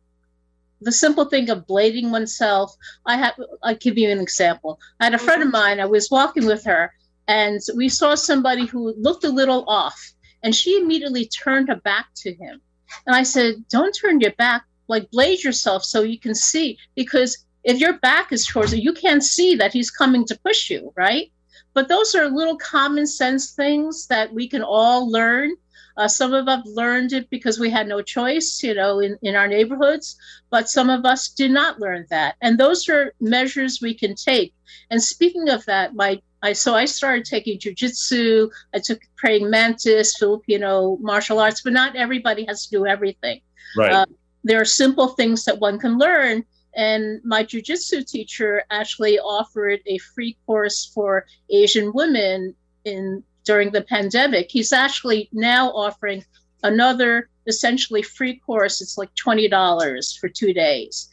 the 0.83 0.93
simple 0.93 1.25
thing 1.25 1.51
of 1.51 1.67
blading 1.67 2.11
oneself. 2.11 2.77
I 3.07 3.17
have, 3.17 3.35
I'll 3.63 3.77
give 3.77 3.99
you 3.99 4.11
an 4.11 4.21
example. 4.21 4.79
I 5.01 5.05
had 5.05 5.15
a 5.15 5.19
friend 5.19 5.43
of 5.43 5.51
mine, 5.51 5.81
I 5.81 5.87
was 5.87 6.11
walking 6.11 6.47
with 6.47 6.65
her, 6.65 6.93
and 7.33 7.61
we 7.75 7.89
saw 7.89 8.15
somebody 8.15 8.67
who 8.67 8.95
looked 8.99 9.25
a 9.25 9.31
little 9.31 9.65
off, 9.67 10.13
and 10.43 10.55
she 10.55 10.77
immediately 10.77 11.25
turned 11.25 11.69
her 11.71 11.77
back 11.77 12.09
to 12.17 12.35
him. 12.35 12.61
And 13.07 13.17
I 13.17 13.23
said, 13.23 13.65
Don't 13.71 13.95
turn 13.95 14.21
your 14.21 14.33
back, 14.33 14.65
like 14.87 15.11
blade 15.11 15.43
yourself 15.43 15.83
so 15.83 16.03
you 16.03 16.19
can 16.19 16.35
see, 16.35 16.77
because 16.95 17.47
if 17.65 17.79
your 17.79 17.95
back 18.01 18.33
is 18.33 18.45
towards 18.45 18.75
it, 18.75 18.83
you 18.83 18.93
can't 18.93 19.25
see 19.25 19.55
that 19.55 19.73
he's 19.73 19.91
coming 19.91 20.27
to 20.27 20.39
push 20.45 20.69
you, 20.69 20.93
right? 20.95 21.33
But 21.73 21.89
those 21.89 22.15
are 22.15 22.29
little 22.29 22.59
common 22.59 23.07
sense 23.07 23.53
things 23.53 24.07
that 24.09 24.35
we 24.35 24.47
can 24.47 24.63
all 24.63 25.11
learn. 25.11 25.53
Uh, 25.97 26.09
some 26.09 26.35
of 26.35 26.49
us 26.49 26.67
learned 26.67 27.15
it 27.15 27.31
because 27.31 27.59
we 27.59 27.71
had 27.71 27.89
no 27.89 28.03
choice, 28.03 28.63
you 28.63 28.75
know, 28.75 29.01
in, 29.01 29.17
in 29.23 29.37
our 29.37 29.49
neighborhoods, 29.49 30.19
but 30.51 30.69
some 30.69 30.91
of 30.91 31.07
us 31.07 31.31
did 31.31 31.51
not 31.51 31.81
learn 31.81 32.05
that. 32.11 32.35
And 32.43 32.59
those 32.59 32.91
are 32.91 33.15
measures 33.21 33.81
we 33.81 33.95
can 33.95 34.15
take. 34.15 34.53
And 34.91 35.03
speaking 35.03 35.49
of 35.49 35.65
that, 35.65 35.95
my 35.95 36.21
I 36.43 36.53
so 36.53 36.75
I 36.75 36.85
started 36.85 37.25
taking 37.25 37.59
jujitsu. 37.59 38.51
I 38.75 38.79
took 38.79 39.01
praying 39.17 39.49
mantis, 39.49 40.17
Filipino 40.17 40.97
martial 41.01 41.39
arts, 41.39 41.63
but 41.63 41.73
not 41.73 41.97
everybody 41.97 42.45
has 42.47 42.67
to 42.67 42.71
do 42.71 42.87
everything. 42.87 43.41
Right. 43.77 43.93
Uh, 43.93 44.07
there 44.45 44.61
are 44.61 44.65
simple 44.65 45.09
things 45.09 45.45
that 45.45 45.59
one 45.59 45.79
can 45.79 45.99
learn 45.99 46.45
and 46.75 47.21
my 47.25 47.45
jujitsu 47.45 48.07
teacher 48.07 48.65
actually 48.71 49.19
offered 49.19 49.81
a 49.87 49.99
free 49.99 50.37
course 50.47 50.91
for 50.95 51.27
Asian 51.51 51.93
women 51.93 52.55
in 52.85 53.23
during 53.45 53.71
the 53.71 53.83
pandemic. 53.83 54.51
He's 54.51 54.73
actually 54.73 55.29
now 55.33 55.71
offering 55.71 56.25
another 56.63 57.29
essentially 57.47 58.03
free 58.03 58.37
course. 58.39 58.81
It's 58.81 58.97
like 58.97 59.15
twenty 59.15 59.49
dollars 59.49 60.17
for 60.19 60.29
two 60.29 60.53
days 60.53 61.09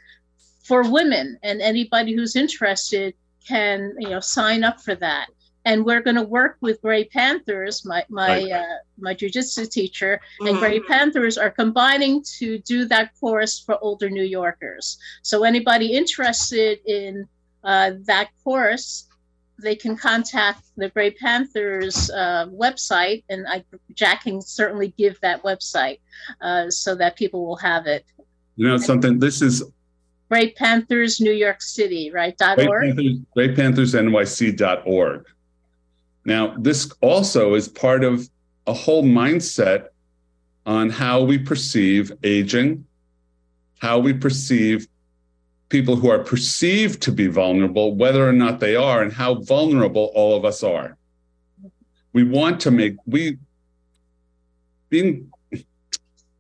for 0.64 0.90
women, 0.90 1.38
and 1.44 1.62
anybody 1.62 2.14
who's 2.14 2.36
interested 2.36 3.14
can 3.48 3.94
you 4.00 4.10
know 4.10 4.20
sign 4.20 4.64
up 4.64 4.82
for 4.82 4.96
that 4.96 5.28
and 5.66 5.86
we're 5.86 6.02
going 6.02 6.16
to 6.16 6.24
work 6.24 6.58
with 6.62 6.82
Gray 6.82 7.06
Panthers, 7.06 7.86
my 7.86 8.04
my 8.10 8.28
right. 8.28 8.52
uh, 8.52 8.78
my 8.98 9.14
jujitsu 9.14 9.70
teacher, 9.70 10.20
mm-hmm. 10.42 10.48
and 10.48 10.58
Gray 10.58 10.80
Panthers 10.80 11.38
are 11.38 11.52
combining 11.52 12.24
to 12.40 12.60
do 12.60 12.86
that 12.86 13.12
course 13.20 13.60
for 13.60 13.78
older 13.82 14.10
New 14.10 14.24
Yorkers. 14.24 14.98
So 15.22 15.44
anybody 15.44 15.94
interested 15.94 16.80
in 16.86 17.28
uh, 17.64 17.92
that 18.06 18.30
course, 18.44 19.08
they 19.62 19.76
can 19.76 19.98
contact 19.98 20.64
the 20.78 20.90
Gray 20.90 21.12
Panthers 21.12 22.10
uh, 22.10 22.48
website, 22.48 23.24
and 23.30 23.46
I, 23.48 23.64
Jack 23.94 24.24
can 24.24 24.42
certainly 24.42 24.94
give 24.98 25.20
that 25.22 25.44
website 25.44 26.00
uh, 26.42 26.70
so 26.70 26.96
that 26.96 27.18
people 27.18 27.46
will 27.46 27.58
have 27.58 27.86
it. 27.86 28.06
You 28.56 28.68
know 28.68 28.78
something. 28.78 29.20
This 29.20 29.42
is 29.42 29.64
Gray 30.30 30.52
Panthers 30.52 31.20
New 31.20 31.32
York 31.32 31.62
City, 31.62 32.12
right? 32.12 32.36
Org. 32.40 32.58
Panthers, 32.58 33.18
Gray 33.34 33.56
Panthers 33.56 33.94
NYC 33.96 34.56
dot 34.56 34.84
org. 34.86 35.26
Now, 36.24 36.56
this 36.58 36.92
also 37.02 37.56
is 37.56 37.68
part 37.68 38.04
of 38.04 38.30
a 38.68 38.74
whole 38.74 39.04
mindset 39.04 39.88
on 40.66 40.90
how 40.92 41.24
we 41.24 41.40
perceive 41.40 42.12
aging, 42.24 42.86
how 43.80 43.98
we 43.98 44.14
perceive 44.14 44.88
people 45.70 45.96
who 45.96 46.10
are 46.10 46.20
perceived 46.20 47.02
to 47.02 47.12
be 47.12 47.28
vulnerable, 47.28 47.96
whether 47.96 48.28
or 48.28 48.34
not 48.34 48.60
they 48.60 48.76
are, 48.76 49.02
and 49.02 49.12
how 49.12 49.36
vulnerable 49.36 50.12
all 50.14 50.36
of 50.36 50.46
us 50.46 50.62
are. 50.64 50.98
We 52.14 52.24
want 52.24 52.60
to 52.62 52.72
make, 52.72 52.96
we, 53.08 53.38
being, 54.90 55.32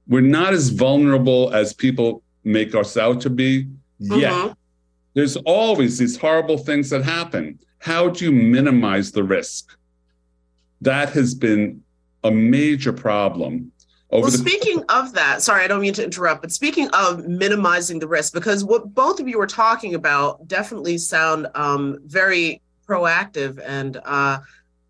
we're 0.07 0.21
not 0.21 0.53
as 0.53 0.69
vulnerable 0.69 1.51
as 1.53 1.73
people 1.73 2.21
make 2.43 2.75
us 2.75 2.97
out 2.97 3.21
to 3.21 3.29
be 3.29 3.67
yet. 3.99 4.31
Uh-huh. 4.31 4.53
There's 5.13 5.35
always 5.37 5.97
these 5.97 6.17
horrible 6.17 6.57
things 6.57 6.89
that 6.91 7.03
happen. 7.03 7.59
How 7.79 8.09
do 8.09 8.25
you 8.25 8.31
minimize 8.31 9.11
the 9.11 9.23
risk? 9.23 9.75
that 10.81 11.09
has 11.09 11.35
been 11.35 11.83
a 12.23 12.31
major 12.31 12.93
problem. 12.93 13.71
Over 14.11 14.23
well, 14.23 14.31
the- 14.31 14.37
speaking 14.37 14.83
of 14.89 15.13
that, 15.13 15.41
sorry, 15.41 15.63
I 15.63 15.67
don't 15.67 15.81
mean 15.81 15.93
to 15.93 16.03
interrupt, 16.03 16.41
but 16.41 16.51
speaking 16.51 16.89
of 16.93 17.27
minimizing 17.27 17.99
the 17.99 18.07
risk, 18.07 18.33
because 18.33 18.63
what 18.63 18.93
both 18.93 19.19
of 19.19 19.27
you 19.27 19.37
were 19.37 19.47
talking 19.47 19.93
about 19.93 20.47
definitely 20.47 20.97
sound 20.97 21.47
um, 21.53 21.99
very 22.05 22.61
proactive 22.87 23.61
and 23.63 24.01
uh, 24.03 24.39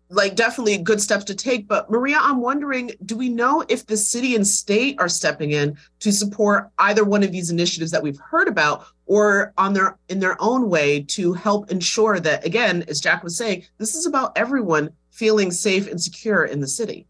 like 0.08 0.36
definitely 0.36 0.78
good 0.78 1.02
steps 1.02 1.24
to 1.24 1.34
take. 1.34 1.68
But 1.68 1.90
Maria, 1.90 2.16
I'm 2.18 2.40
wondering, 2.40 2.92
do 3.04 3.14
we 3.14 3.28
know 3.28 3.62
if 3.68 3.84
the 3.84 3.96
city 3.96 4.34
and 4.36 4.46
state 4.46 4.98
are 4.98 5.08
stepping 5.08 5.50
in 5.50 5.76
to 6.00 6.12
support 6.12 6.70
either 6.78 7.04
one 7.04 7.22
of 7.22 7.30
these 7.30 7.50
initiatives 7.50 7.90
that 7.90 8.02
we've 8.02 8.18
heard 8.18 8.48
about, 8.48 8.86
or 9.10 9.52
on 9.58 9.72
their 9.72 9.98
in 10.08 10.20
their 10.20 10.40
own 10.40 10.70
way 10.70 11.02
to 11.02 11.32
help 11.32 11.68
ensure 11.72 12.20
that, 12.20 12.46
again, 12.46 12.84
as 12.86 13.00
Jack 13.00 13.24
was 13.24 13.36
saying, 13.36 13.64
this 13.76 13.96
is 13.96 14.06
about 14.06 14.30
everyone 14.38 14.90
feeling 15.10 15.50
safe 15.50 15.90
and 15.90 16.00
secure 16.00 16.44
in 16.44 16.60
the 16.60 16.68
city? 16.68 17.08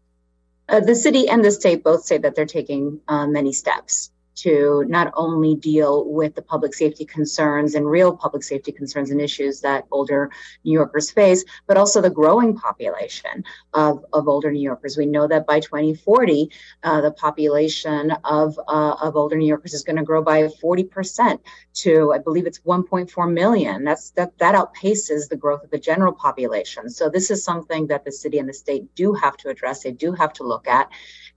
Uh, 0.67 0.79
the 0.79 0.95
city 0.95 1.29
and 1.29 1.45
the 1.45 1.51
state 1.51 1.83
both 1.83 2.03
say 2.03 2.17
that 2.17 2.35
they're 2.35 2.47
taking 2.47 2.99
uh, 3.07 3.27
many 3.27 3.53
steps 3.53 4.09
to 4.35 4.85
not 4.87 5.11
only 5.15 5.55
deal 5.55 6.05
with 6.05 6.35
the 6.35 6.41
public 6.41 6.73
safety 6.73 7.05
concerns 7.05 7.75
and 7.75 7.89
real 7.89 8.15
public 8.15 8.43
safety 8.43 8.71
concerns 8.71 9.11
and 9.11 9.21
issues 9.21 9.61
that 9.61 9.85
older 9.91 10.31
New 10.63 10.73
Yorkers 10.73 11.11
face, 11.11 11.43
but 11.67 11.77
also 11.77 12.01
the 12.01 12.09
growing 12.09 12.55
population 12.55 13.43
of, 13.73 14.03
of 14.13 14.27
older 14.27 14.51
New 14.51 14.61
Yorkers. 14.61 14.97
We 14.97 15.05
know 15.05 15.27
that 15.27 15.45
by 15.45 15.59
2040, 15.59 16.49
uh, 16.83 17.01
the 17.01 17.11
population 17.11 18.11
of, 18.23 18.59
uh, 18.67 18.95
of 19.01 19.15
older 19.15 19.35
New 19.35 19.47
Yorkers 19.47 19.73
is 19.73 19.83
going 19.83 19.97
to 19.97 20.03
grow 20.03 20.23
by 20.23 20.43
40% 20.43 21.39
to, 21.73 22.13
I 22.13 22.17
believe 22.17 22.47
it's 22.47 22.59
1.4 22.59 23.31
million. 23.31 23.83
That's 23.83 24.11
that 24.11 24.37
that 24.39 24.55
outpaces 24.55 25.29
the 25.29 25.35
growth 25.35 25.63
of 25.63 25.71
the 25.71 25.79
general 25.79 26.13
population. 26.13 26.89
So 26.89 27.09
this 27.09 27.31
is 27.31 27.43
something 27.43 27.87
that 27.87 28.05
the 28.05 28.11
city 28.11 28.39
and 28.39 28.49
the 28.49 28.53
state 28.53 28.93
do 28.95 29.13
have 29.13 29.37
to 29.37 29.49
address. 29.49 29.83
They 29.83 29.91
do 29.91 30.11
have 30.13 30.33
to 30.33 30.43
look 30.43 30.67
at 30.67 30.89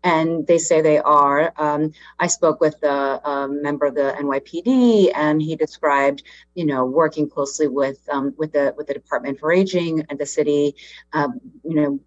and 0.04 0.46
they 0.46 0.58
say 0.58 0.82
they 0.82 0.98
are. 0.98 1.52
Um, 1.56 1.92
I 2.18 2.26
spoke 2.26 2.60
with 2.60 2.78
a, 2.84 3.20
a, 3.24 3.48
member 3.48 3.86
of 3.86 3.94
the 3.94 4.14
NYPD, 4.18 5.12
and 5.14 5.40
he 5.40 5.56
described, 5.56 6.22
you 6.54 6.66
know, 6.66 6.84
working 6.84 7.28
closely 7.28 7.68
with 7.68 7.98
um, 8.10 8.34
with 8.36 8.52
the 8.52 8.74
with 8.76 8.86
the 8.86 8.94
Department 8.94 9.40
for 9.40 9.52
Aging 9.52 10.04
and 10.08 10.18
the 10.18 10.26
city, 10.26 10.76
um, 11.12 11.40
you 11.64 11.74
know. 11.74 12.00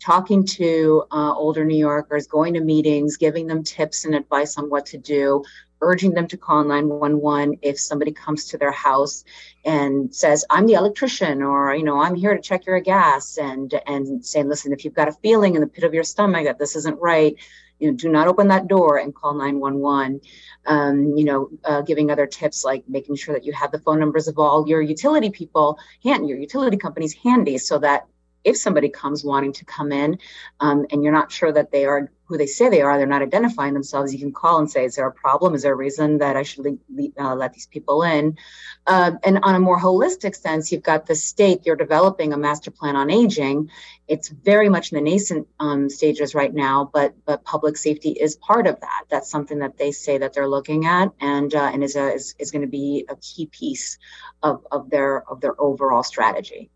Talking 0.00 0.46
to 0.46 1.04
uh, 1.12 1.34
older 1.34 1.62
New 1.62 1.76
Yorkers, 1.76 2.26
going 2.26 2.54
to 2.54 2.60
meetings, 2.60 3.18
giving 3.18 3.46
them 3.46 3.62
tips 3.62 4.06
and 4.06 4.14
advice 4.14 4.56
on 4.56 4.70
what 4.70 4.86
to 4.86 4.96
do, 4.96 5.44
urging 5.84 6.12
them 6.12 6.26
to 6.28 6.36
call 6.36 6.64
911 6.64 7.58
if 7.62 7.78
somebody 7.78 8.12
comes 8.12 8.46
to 8.46 8.58
their 8.58 8.72
house 8.72 9.24
and 9.64 10.14
says 10.14 10.44
i'm 10.50 10.66
the 10.66 10.74
electrician 10.74 11.42
or 11.42 11.74
you 11.74 11.84
know 11.84 12.00
i'm 12.00 12.14
here 12.14 12.34
to 12.34 12.40
check 12.40 12.66
your 12.66 12.80
gas 12.80 13.38
and 13.38 13.74
and 13.86 14.24
saying 14.24 14.48
listen 14.48 14.72
if 14.72 14.84
you've 14.84 14.94
got 14.94 15.08
a 15.08 15.12
feeling 15.12 15.54
in 15.54 15.60
the 15.60 15.66
pit 15.66 15.84
of 15.84 15.94
your 15.94 16.04
stomach 16.04 16.44
that 16.44 16.58
this 16.58 16.74
isn't 16.76 17.00
right 17.00 17.36
you 17.78 17.90
know 17.90 17.96
do 17.96 18.08
not 18.08 18.28
open 18.28 18.48
that 18.48 18.68
door 18.68 18.98
and 18.98 19.14
call 19.14 19.34
911 19.34 20.20
um, 20.66 21.16
you 21.16 21.24
know 21.24 21.50
uh, 21.64 21.82
giving 21.82 22.10
other 22.10 22.26
tips 22.26 22.64
like 22.64 22.84
making 22.88 23.16
sure 23.16 23.34
that 23.34 23.44
you 23.44 23.52
have 23.52 23.72
the 23.72 23.78
phone 23.80 24.00
numbers 24.00 24.28
of 24.28 24.38
all 24.38 24.68
your 24.68 24.80
utility 24.80 25.30
people 25.30 25.78
hand 26.02 26.28
your 26.28 26.38
utility 26.38 26.76
companies 26.76 27.14
handy 27.14 27.58
so 27.58 27.78
that 27.78 28.06
if 28.44 28.56
somebody 28.56 28.88
comes 28.88 29.24
wanting 29.24 29.52
to 29.54 29.64
come 29.64 29.90
in 29.90 30.18
um, 30.60 30.86
and 30.90 31.02
you're 31.02 31.12
not 31.12 31.32
sure 31.32 31.52
that 31.52 31.72
they 31.72 31.86
are 31.86 32.10
who 32.26 32.38
they 32.38 32.46
say 32.46 32.68
they 32.70 32.80
are, 32.80 32.96
they're 32.96 33.06
not 33.06 33.22
identifying 33.22 33.74
themselves, 33.74 34.12
you 34.12 34.18
can 34.18 34.32
call 34.32 34.58
and 34.58 34.70
say, 34.70 34.86
is 34.86 34.96
there 34.96 35.06
a 35.06 35.12
problem? 35.12 35.54
Is 35.54 35.62
there 35.62 35.74
a 35.74 35.76
reason 35.76 36.18
that 36.18 36.36
I 36.36 36.42
should 36.42 36.78
uh, 37.18 37.34
let 37.34 37.52
these 37.52 37.66
people 37.66 38.02
in? 38.02 38.38
Uh, 38.86 39.12
and 39.22 39.40
on 39.42 39.54
a 39.54 39.60
more 39.60 39.78
holistic 39.78 40.34
sense, 40.34 40.72
you've 40.72 40.82
got 40.82 41.06
the 41.06 41.14
state, 41.14 41.60
you're 41.64 41.76
developing 41.76 42.32
a 42.32 42.38
master 42.38 42.70
plan 42.70 42.96
on 42.96 43.10
aging. 43.10 43.70
It's 44.08 44.28
very 44.28 44.70
much 44.70 44.90
in 44.90 44.96
the 44.96 45.10
nascent 45.10 45.48
um, 45.60 45.90
stages 45.90 46.34
right 46.34 46.52
now, 46.52 46.90
but 46.92 47.14
but 47.26 47.44
public 47.44 47.76
safety 47.76 48.10
is 48.10 48.36
part 48.36 48.66
of 48.66 48.80
that. 48.80 49.04
That's 49.10 49.30
something 49.30 49.58
that 49.58 49.76
they 49.76 49.92
say 49.92 50.18
that 50.18 50.32
they're 50.32 50.48
looking 50.48 50.86
at 50.86 51.12
and 51.20 51.54
uh, 51.54 51.70
and 51.72 51.84
is, 51.84 51.96
a, 51.96 52.14
is, 52.14 52.34
is 52.38 52.50
going 52.50 52.62
to 52.62 52.68
be 52.68 53.04
a 53.08 53.16
key 53.16 53.46
piece 53.46 53.98
of, 54.42 54.66
of 54.70 54.90
their 54.90 55.28
of 55.30 55.40
their 55.40 55.58
overall 55.60 56.02
strategy. 56.02 56.70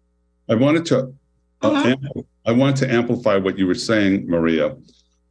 I 0.49 0.55
wanted 0.55 0.87
to 0.87 1.15
uh, 1.63 1.95
I 2.47 2.53
want 2.53 2.77
to 2.79 2.91
amplify 2.91 3.37
what 3.37 3.59
you 3.59 3.67
were 3.67 3.75
saying, 3.75 4.29
Maria. 4.29 4.77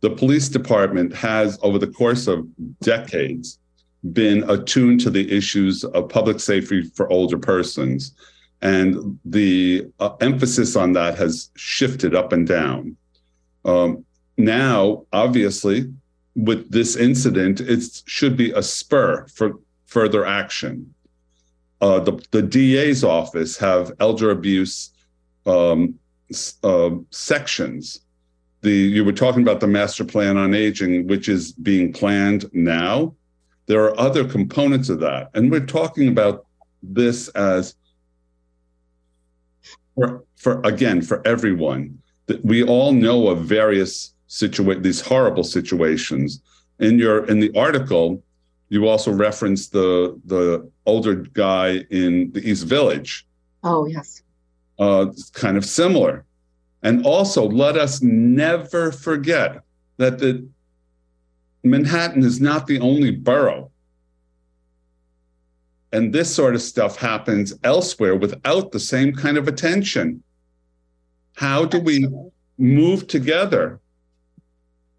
The 0.01 0.09
police 0.11 0.49
department 0.49 1.15
has, 1.15 1.57
over 1.61 1.79
the 1.79 1.87
course 1.87 2.27
of 2.27 2.47
decades, 2.81 3.59
been 4.13 4.47
attuned 4.49 4.99
to 5.01 5.09
the 5.09 5.31
issues 5.35 5.83
of 5.83 6.09
public 6.09 6.39
safety 6.39 6.83
for 6.95 7.09
older 7.09 7.37
persons. 7.37 8.13
And 8.61 9.19
the 9.25 9.87
uh, 9.99 10.15
emphasis 10.21 10.75
on 10.75 10.93
that 10.93 11.17
has 11.17 11.49
shifted 11.55 12.13
up 12.15 12.31
and 12.31 12.47
down. 12.47 12.95
Um, 13.65 14.05
now, 14.37 15.05
obviously, 15.13 15.91
with 16.35 16.69
this 16.71 16.95
incident, 16.95 17.59
it 17.61 17.83
should 18.05 18.37
be 18.37 18.51
a 18.51 18.61
spur 18.61 19.25
for 19.33 19.59
further 19.85 20.25
action. 20.25 20.93
uh, 21.81 21.99
the, 21.99 22.25
the 22.31 22.41
DA's 22.41 23.03
office 23.03 23.57
have 23.57 23.91
elder 23.99 24.31
abuse 24.31 24.91
um, 25.45 25.95
uh, 26.63 26.91
sections. 27.11 28.01
The 28.61 28.71
you 28.71 29.05
were 29.05 29.13
talking 29.13 29.41
about 29.41 29.59
the 29.59 29.67
master 29.67 30.03
plan 30.03 30.37
on 30.37 30.53
aging, 30.53 31.07
which 31.07 31.29
is 31.29 31.51
being 31.51 31.93
planned 31.93 32.45
now. 32.53 33.13
There 33.67 33.83
are 33.83 33.99
other 33.99 34.25
components 34.25 34.89
of 34.89 34.99
that, 35.01 35.29
and 35.33 35.51
we're 35.51 35.65
talking 35.65 36.07
about 36.07 36.45
this 36.81 37.27
as 37.29 37.75
for, 39.95 40.23
for 40.35 40.61
again 40.61 41.01
for 41.01 41.25
everyone 41.27 41.99
that 42.27 42.43
we 42.43 42.63
all 42.63 42.93
know 42.93 43.27
of 43.27 43.45
various 43.45 44.13
situa- 44.29 44.81
these 44.83 45.01
horrible 45.01 45.43
situations. 45.43 46.41
In 46.79 46.99
your 46.99 47.25
in 47.25 47.39
the 47.39 47.51
article, 47.55 48.21
you 48.69 48.87
also 48.87 49.11
referenced 49.11 49.71
the 49.71 50.19
the 50.25 50.69
older 50.85 51.15
guy 51.15 51.85
in 51.89 52.31
the 52.31 52.41
East 52.49 52.65
Village. 52.65 53.25
Oh 53.63 53.85
yes. 53.85 54.21
Uh, 54.79 55.07
kind 55.33 55.57
of 55.57 55.65
similar, 55.65 56.23
and 56.83 57.05
also 57.05 57.49
let 57.49 57.75
us 57.77 58.01
never 58.01 58.91
forget 58.91 59.61
that 59.97 60.19
the 60.19 60.47
Manhattan 61.63 62.23
is 62.23 62.39
not 62.39 62.67
the 62.67 62.79
only 62.79 63.11
borough. 63.11 63.71
And 65.91 66.13
this 66.13 66.33
sort 66.33 66.53
of 66.53 66.61
stuff 66.61 66.97
happens 66.97 67.53
elsewhere 67.63 68.15
without 68.15 68.71
the 68.71 68.79
same 68.79 69.13
kind 69.13 69.37
of 69.37 69.47
attention. 69.47 70.21
How 71.35 71.65
do 71.65 71.79
we 71.79 72.07
move 72.57 73.07
together 73.07 73.79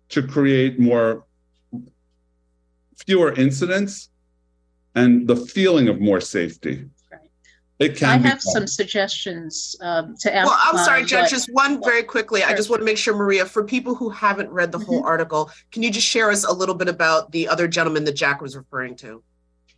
to 0.08 0.22
create 0.22 0.78
more 0.78 1.24
fewer 3.06 3.32
incidents 3.34 4.10
and 4.94 5.28
the 5.28 5.36
feeling 5.36 5.88
of 5.88 6.00
more 6.00 6.20
safety. 6.20 6.84
It 7.78 7.96
can. 7.96 8.08
I 8.08 8.28
have 8.28 8.42
some 8.42 8.66
suggestions 8.66 9.76
um, 9.80 10.16
to 10.18 10.34
ask. 10.34 10.48
Well, 10.48 10.58
I'm 10.60 10.78
sorry, 10.84 11.04
Judge. 11.04 11.30
Just 11.30 11.52
one 11.52 11.82
very 11.82 12.02
quickly. 12.02 12.40
Sure. 12.40 12.50
I 12.50 12.54
just 12.54 12.70
want 12.70 12.80
to 12.80 12.84
make 12.84 12.98
sure, 12.98 13.14
Maria, 13.14 13.46
for 13.46 13.62
people 13.62 13.94
who 13.94 14.10
haven't 14.10 14.50
read 14.50 14.72
the 14.72 14.78
whole 14.78 14.98
mm-hmm. 14.98 15.06
article, 15.06 15.50
can 15.70 15.84
you 15.84 15.90
just 15.90 16.06
share 16.06 16.30
us 16.30 16.44
a 16.44 16.52
little 16.52 16.74
bit 16.74 16.88
about 16.88 17.30
the 17.30 17.46
other 17.46 17.68
gentleman 17.68 18.04
that 18.04 18.14
Jack 18.14 18.40
was 18.40 18.56
referring 18.56 18.96
to? 18.96 19.22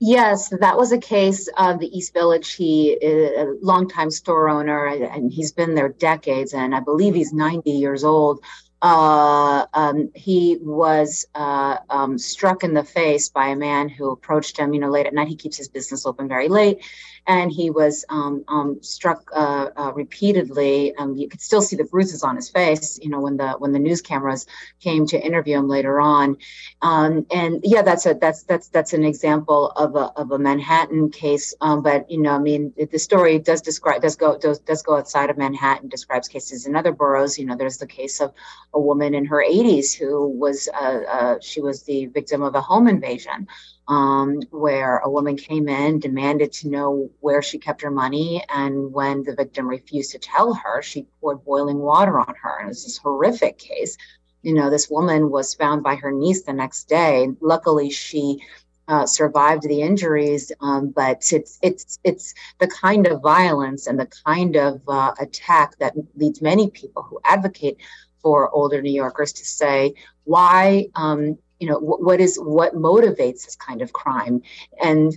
Yes, 0.02 0.48
that 0.48 0.78
was 0.78 0.92
a 0.92 0.98
case 0.98 1.46
of 1.58 1.78
the 1.78 1.94
East 1.94 2.14
Village. 2.14 2.54
He 2.54 2.96
a 3.02 3.54
longtime 3.60 4.10
store 4.10 4.48
owner, 4.48 4.86
and 4.86 5.30
he's 5.30 5.52
been 5.52 5.74
there 5.74 5.90
decades, 5.90 6.54
and 6.54 6.74
I 6.74 6.80
believe 6.80 7.14
he's 7.14 7.34
90 7.34 7.70
years 7.70 8.02
old. 8.02 8.42
Uh, 8.82 9.66
um, 9.74 10.10
he 10.14 10.56
was 10.62 11.26
uh, 11.34 11.76
um, 11.90 12.16
struck 12.16 12.64
in 12.64 12.72
the 12.72 12.82
face 12.82 13.28
by 13.28 13.48
a 13.48 13.56
man 13.56 13.90
who 13.90 14.10
approached 14.10 14.56
him. 14.56 14.72
You 14.72 14.80
know, 14.80 14.88
late 14.88 15.06
at 15.06 15.12
night, 15.12 15.28
he 15.28 15.36
keeps 15.36 15.58
his 15.58 15.68
business 15.68 16.06
open 16.06 16.28
very 16.28 16.48
late, 16.48 16.78
and 17.26 17.50
he 17.50 17.70
was 17.70 18.04
um, 18.08 18.44
um 18.48 18.78
struck 18.82 19.30
uh, 19.34 19.68
uh, 19.76 19.92
repeatedly. 19.94 20.94
Um, 20.96 21.16
you 21.16 21.28
could 21.28 21.40
still 21.40 21.62
see 21.62 21.76
the 21.76 21.84
bruises 21.84 22.22
on 22.22 22.36
his 22.36 22.48
face. 22.48 22.98
You 23.02 23.10
know, 23.10 23.20
when 23.20 23.36
the 23.36 23.52
when 23.52 23.72
the 23.72 23.78
news 23.78 24.00
cameras 24.02 24.46
came 24.80 25.06
to 25.06 25.20
interview 25.20 25.58
him 25.58 25.68
later 25.68 26.00
on, 26.00 26.36
um, 26.82 27.26
and 27.30 27.60
yeah, 27.62 27.82
that's 27.82 28.06
a 28.06 28.14
that's 28.14 28.42
that's 28.44 28.68
that's 28.68 28.92
an 28.92 29.04
example 29.04 29.70
of 29.70 29.96
a 29.96 30.12
of 30.16 30.30
a 30.30 30.38
Manhattan 30.38 31.10
case. 31.10 31.54
but 31.60 32.10
you 32.10 32.20
know, 32.20 32.32
I 32.32 32.38
mean, 32.38 32.72
the 32.90 32.98
story 32.98 33.38
does 33.38 33.60
describe 33.60 34.02
does 34.02 34.16
go 34.16 34.38
does, 34.38 34.58
does 34.60 34.82
go 34.82 34.96
outside 34.96 35.30
of 35.30 35.38
Manhattan. 35.38 35.88
Describes 35.88 36.28
cases 36.28 36.66
in 36.66 36.76
other 36.76 36.92
boroughs. 36.92 37.38
You 37.38 37.46
know, 37.46 37.56
there's 37.56 37.78
the 37.78 37.86
case 37.86 38.20
of 38.20 38.32
a 38.74 38.80
woman 38.80 39.14
in 39.14 39.24
her 39.26 39.44
80s 39.44 39.96
who 39.96 40.28
was 40.28 40.68
uh, 40.74 41.00
uh, 41.08 41.34
she 41.40 41.60
was 41.60 41.82
the 41.82 42.06
victim 42.06 42.42
of 42.42 42.54
a 42.54 42.60
home 42.60 42.88
invasion 42.88 43.48
um, 43.90 44.40
where 44.52 44.98
a 44.98 45.10
woman 45.10 45.36
came 45.36 45.68
in 45.68 45.98
demanded 45.98 46.52
to 46.52 46.68
know 46.68 47.10
where 47.18 47.42
she 47.42 47.58
kept 47.58 47.82
her 47.82 47.90
money 47.90 48.42
and 48.48 48.92
when 48.92 49.24
the 49.24 49.34
victim 49.34 49.66
refused 49.66 50.12
to 50.12 50.18
tell 50.20 50.54
her 50.54 50.80
she 50.80 51.08
poured 51.20 51.44
boiling 51.44 51.80
water 51.80 52.20
on 52.20 52.32
her. 52.40 52.58
And 52.58 52.66
it 52.66 52.68
was 52.68 52.84
this 52.84 52.98
horrific 52.98 53.58
case. 53.58 53.96
You 54.42 54.54
know 54.54 54.70
this 54.70 54.88
woman 54.88 55.28
was 55.28 55.54
found 55.54 55.82
by 55.82 55.96
her 55.96 56.12
niece 56.12 56.44
the 56.44 56.52
next 56.52 56.88
day. 56.88 57.28
Luckily 57.40 57.90
she 57.90 58.40
uh, 58.86 59.06
survived 59.06 59.64
the 59.64 59.82
injuries, 59.82 60.52
um, 60.60 60.90
but 60.90 61.24
it's 61.32 61.58
it's 61.60 61.98
it's 62.04 62.32
the 62.60 62.68
kind 62.68 63.08
of 63.08 63.20
violence 63.20 63.88
and 63.88 63.98
the 63.98 64.10
kind 64.24 64.54
of 64.56 64.82
uh, 64.88 65.14
attack 65.18 65.76
that 65.78 65.94
leads 66.14 66.40
many 66.40 66.70
people 66.70 67.02
who 67.02 67.18
advocate 67.24 67.76
for 68.22 68.50
older 68.50 68.80
New 68.80 68.92
Yorkers 68.92 69.32
to 69.32 69.44
say 69.44 69.94
why, 70.24 70.86
um, 70.94 71.38
you 71.60 71.68
know, 71.68 71.74
w- 71.74 72.04
what 72.04 72.20
is 72.20 72.36
what 72.36 72.74
motivates 72.74 73.44
this 73.44 73.56
kind 73.56 73.82
of 73.82 73.92
crime, 73.92 74.42
and 74.82 75.16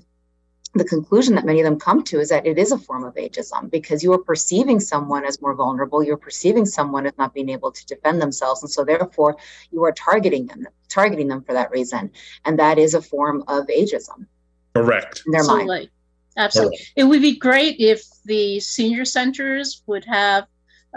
the 0.75 0.83
conclusion 0.83 1.35
that 1.35 1.45
many 1.45 1.59
of 1.59 1.65
them 1.65 1.79
come 1.79 2.03
to 2.03 2.19
is 2.19 2.29
that 2.29 2.47
it 2.47 2.57
is 2.57 2.71
a 2.71 2.77
form 2.77 3.03
of 3.03 3.13
ageism 3.15 3.69
because 3.69 4.03
you 4.03 4.11
are 4.11 4.17
perceiving 4.17 4.79
someone 4.79 5.23
as 5.23 5.39
more 5.39 5.53
vulnerable, 5.53 6.03
you're 6.03 6.17
perceiving 6.17 6.65
someone 6.65 7.05
as 7.05 7.13
not 7.17 7.33
being 7.33 7.49
able 7.49 7.71
to 7.71 7.85
defend 7.85 8.21
themselves, 8.21 8.63
and 8.63 8.71
so 8.71 8.83
therefore 8.83 9.37
you 9.71 9.83
are 9.83 9.91
targeting 9.91 10.47
them, 10.47 10.67
targeting 10.89 11.27
them 11.27 11.43
for 11.43 11.53
that 11.53 11.71
reason, 11.71 12.11
and 12.45 12.59
that 12.59 12.77
is 12.77 12.93
a 12.93 13.01
form 13.01 13.43
of 13.47 13.67
ageism. 13.67 14.25
Correct. 14.75 15.23
In 15.25 15.31
their 15.31 15.41
Absolutely. 15.41 15.67
mind. 15.67 15.89
Absolutely. 16.35 16.77
Correct. 16.77 16.93
It 16.95 17.03
would 17.03 17.21
be 17.21 17.37
great 17.37 17.79
if 17.79 18.03
the 18.25 18.59
senior 18.59 19.05
centers 19.05 19.83
would 19.85 20.05
have 20.05 20.47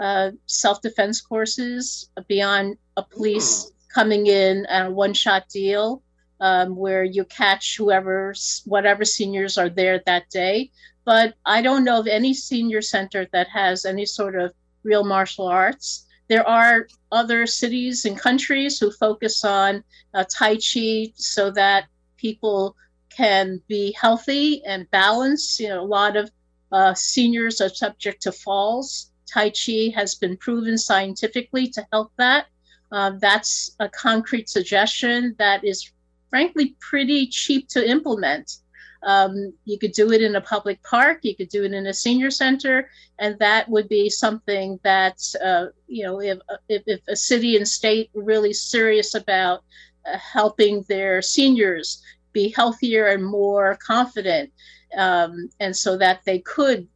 uh, 0.01 0.31
self 0.47 0.81
defense 0.81 1.21
courses 1.21 2.09
beyond 2.27 2.77
a 2.97 3.03
police. 3.03 3.71
Coming 3.93 4.27
in 4.27 4.65
and 4.67 4.87
a 4.87 4.91
one 4.91 5.13
shot 5.13 5.47
deal 5.49 6.01
um, 6.39 6.75
where 6.75 7.03
you 7.03 7.25
catch 7.25 7.77
whoever, 7.77 8.33
whatever 8.65 9.05
seniors 9.05 9.57
are 9.57 9.69
there 9.69 10.01
that 10.05 10.29
day. 10.29 10.71
But 11.05 11.35
I 11.45 11.61
don't 11.61 11.83
know 11.83 11.99
of 11.99 12.07
any 12.07 12.33
senior 12.33 12.81
center 12.81 13.27
that 13.31 13.47
has 13.47 13.85
any 13.85 14.05
sort 14.05 14.35
of 14.35 14.53
real 14.83 15.03
martial 15.03 15.47
arts. 15.47 16.05
There 16.27 16.47
are 16.47 16.87
other 17.11 17.47
cities 17.47 18.05
and 18.05 18.19
countries 18.19 18.79
who 18.79 18.91
focus 18.91 19.45
on 19.45 19.83
uh, 20.13 20.25
Tai 20.29 20.55
Chi 20.55 21.13
so 21.15 21.51
that 21.51 21.85
people 22.17 22.75
can 23.09 23.61
be 23.67 23.95
healthy 23.99 24.63
and 24.65 24.89
balanced. 24.91 25.59
You 25.59 25.69
know, 25.69 25.81
a 25.81 25.85
lot 25.85 26.17
of 26.17 26.29
uh, 26.71 26.93
seniors 26.93 27.61
are 27.61 27.69
subject 27.69 28.21
to 28.23 28.31
falls. 28.31 29.11
Tai 29.25 29.51
Chi 29.51 29.93
has 29.95 30.15
been 30.15 30.37
proven 30.37 30.77
scientifically 30.77 31.67
to 31.69 31.87
help 31.91 32.11
that. 32.17 32.47
Um, 32.91 33.19
that's 33.19 33.75
a 33.79 33.89
concrete 33.89 34.49
suggestion 34.49 35.35
that 35.39 35.63
is 35.63 35.91
frankly 36.29 36.75
pretty 36.79 37.27
cheap 37.27 37.67
to 37.69 37.87
implement. 37.87 38.57
Um, 39.03 39.53
you 39.65 39.77
could 39.77 39.91
do 39.91 40.11
it 40.11 40.21
in 40.21 40.35
a 40.35 40.41
public 40.41 40.81
park, 40.83 41.19
you 41.21 41.35
could 41.35 41.49
do 41.49 41.63
it 41.63 41.73
in 41.73 41.85
a 41.85 41.93
senior 41.93 42.31
center, 42.31 42.89
and 43.19 43.37
that 43.39 43.69
would 43.69 43.87
be 43.87 44.09
something 44.09 44.79
that, 44.83 45.21
uh, 45.43 45.67
you 45.87 46.03
know, 46.03 46.19
if, 46.19 46.39
if, 46.67 46.83
if, 46.87 47.01
a 47.07 47.15
city 47.15 47.55
and 47.55 47.67
state 47.67 48.09
were 48.13 48.23
really 48.23 48.53
serious 48.53 49.13
about 49.13 49.63
uh, 50.05 50.17
helping 50.17 50.83
their 50.89 51.21
seniors 51.21 52.01
be 52.33 52.49
healthier 52.49 53.07
and 53.07 53.23
more 53.23 53.77
confident, 53.85 54.51
um, 54.97 55.49
and 55.59 55.75
so 55.75 55.97
that 55.97 56.21
they 56.25 56.39
could 56.39 56.87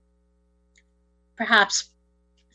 perhaps 1.37 1.91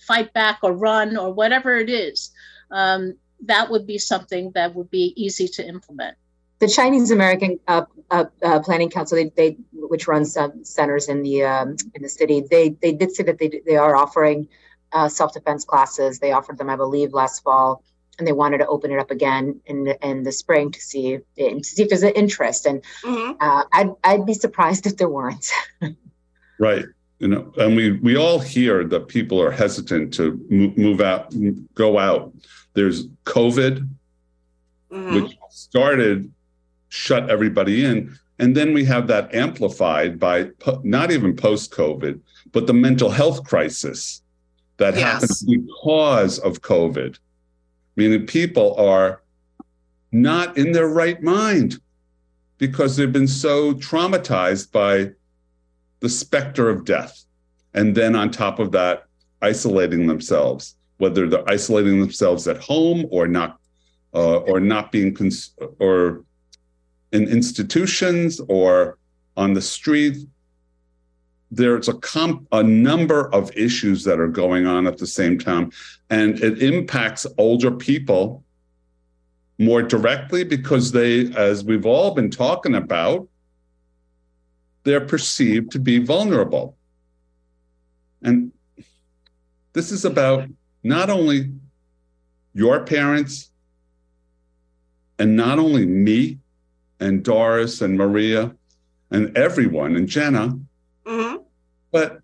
fight 0.06 0.32
back 0.32 0.58
or 0.62 0.72
run 0.72 1.16
or 1.16 1.32
whatever 1.32 1.76
it 1.76 1.88
is, 1.88 2.32
um, 2.70 3.14
that 3.46 3.70
would 3.70 3.86
be 3.86 3.98
something 3.98 4.52
that 4.54 4.74
would 4.74 4.90
be 4.90 5.12
easy 5.16 5.48
to 5.48 5.66
implement. 5.66 6.16
The 6.58 6.68
Chinese 6.68 7.10
American 7.10 7.58
uh, 7.68 7.84
uh, 8.10 8.24
uh, 8.42 8.60
Planning 8.60 8.90
Council, 8.90 9.16
they, 9.16 9.30
they, 9.36 9.56
which 9.72 10.08
runs 10.08 10.32
some 10.32 10.64
centers 10.64 11.08
in 11.08 11.22
the 11.22 11.44
um, 11.44 11.76
in 11.94 12.02
the 12.02 12.08
city, 12.08 12.44
they 12.50 12.70
they 12.70 12.92
did 12.92 13.12
say 13.12 13.24
that 13.24 13.38
they 13.38 13.60
they 13.66 13.76
are 13.76 13.94
offering 13.94 14.48
uh, 14.92 15.08
self 15.08 15.34
defense 15.34 15.64
classes. 15.64 16.18
They 16.18 16.32
offered 16.32 16.56
them, 16.58 16.70
I 16.70 16.76
believe, 16.76 17.12
last 17.12 17.42
fall, 17.42 17.84
and 18.18 18.26
they 18.26 18.32
wanted 18.32 18.58
to 18.58 18.66
open 18.68 18.90
it 18.90 18.98
up 18.98 19.10
again 19.10 19.60
in 19.66 19.88
in 20.02 20.22
the 20.22 20.32
spring 20.32 20.72
to 20.72 20.80
see 20.80 21.18
to 21.36 21.64
see 21.64 21.82
if 21.82 21.90
there's 21.90 22.02
an 22.02 22.14
interest. 22.14 22.64
And 22.64 22.82
mm-hmm. 23.02 23.32
Uh, 23.38 23.64
I'd 23.72 23.90
I'd 24.02 24.26
be 24.26 24.34
surprised 24.34 24.86
if 24.86 24.96
there 24.96 25.10
weren't. 25.10 25.50
right 26.58 26.86
you 27.18 27.28
know, 27.28 27.52
and 27.56 27.76
we 27.76 27.92
we 27.92 28.16
all 28.16 28.38
hear 28.38 28.84
that 28.84 29.08
people 29.08 29.40
are 29.40 29.50
hesitant 29.50 30.12
to 30.14 30.38
move 30.50 31.00
out, 31.00 31.34
go 31.74 31.98
out. 31.98 32.32
There's 32.74 33.06
COVID, 33.24 33.88
mm-hmm. 34.90 35.14
which 35.14 35.36
started 35.50 36.30
shut 36.88 37.30
everybody 37.30 37.84
in, 37.84 38.16
and 38.38 38.56
then 38.56 38.74
we 38.74 38.84
have 38.84 39.06
that 39.06 39.34
amplified 39.34 40.18
by 40.20 40.50
not 40.82 41.10
even 41.10 41.34
post 41.34 41.72
COVID, 41.72 42.20
but 42.52 42.66
the 42.66 42.74
mental 42.74 43.10
health 43.10 43.44
crisis 43.44 44.22
that 44.76 44.94
yes. 44.94 45.02
happens 45.02 45.42
because 45.42 46.38
of 46.40 46.60
COVID. 46.60 47.18
Meaning 47.96 48.26
people 48.26 48.74
are 48.74 49.22
not 50.12 50.58
in 50.58 50.72
their 50.72 50.88
right 50.88 51.22
mind 51.22 51.80
because 52.58 52.96
they've 52.96 53.12
been 53.12 53.28
so 53.28 53.72
traumatized 53.74 54.70
by 54.70 55.12
the 56.00 56.08
specter 56.08 56.68
of 56.68 56.84
death. 56.84 57.24
And 57.74 57.94
then 57.94 58.14
on 58.16 58.30
top 58.30 58.58
of 58.58 58.72
that, 58.72 59.04
isolating 59.42 60.06
themselves, 60.06 60.76
whether 60.98 61.28
they're 61.28 61.48
isolating 61.48 62.00
themselves 62.00 62.48
at 62.48 62.58
home 62.58 63.06
or 63.10 63.26
not, 63.26 63.58
uh, 64.14 64.38
or 64.38 64.60
not 64.60 64.92
being, 64.92 65.14
cons- 65.14 65.54
or 65.78 66.24
in 67.12 67.28
institutions 67.28 68.40
or 68.48 68.98
on 69.36 69.54
the 69.54 69.62
street. 69.62 70.16
there's 71.52 71.88
a 71.88 71.94
comp 71.94 72.46
a 72.50 72.62
number 72.62 73.32
of 73.32 73.56
issues 73.56 74.02
that 74.02 74.18
are 74.18 74.26
going 74.26 74.66
on 74.66 74.84
at 74.86 74.98
the 74.98 75.06
same 75.06 75.38
time 75.38 75.70
and 76.10 76.40
it 76.40 76.60
impacts 76.60 77.24
older 77.38 77.70
people 77.70 78.42
more 79.58 79.80
directly 79.80 80.42
because 80.42 80.90
they 80.90 81.32
as 81.36 81.62
we've 81.62 81.86
all 81.86 82.10
been 82.14 82.30
talking 82.30 82.74
about 82.74 83.28
they're 84.86 85.06
perceived 85.14 85.70
to 85.72 85.78
be 85.78 85.98
vulnerable 85.98 86.76
and 88.22 88.50
this 89.72 89.92
is 89.92 90.06
about 90.06 90.48
not 90.82 91.10
only 91.10 91.52
your 92.54 92.84
parents 92.86 93.50
and 95.18 95.36
not 95.36 95.58
only 95.58 95.84
me 95.84 96.38
and 96.98 97.22
Doris 97.22 97.82
and 97.82 97.98
Maria 97.98 98.54
and 99.10 99.36
everyone 99.36 99.94
and 99.96 100.08
Jenna, 100.08 100.58
mm-hmm. 101.04 101.36
but 101.90 102.20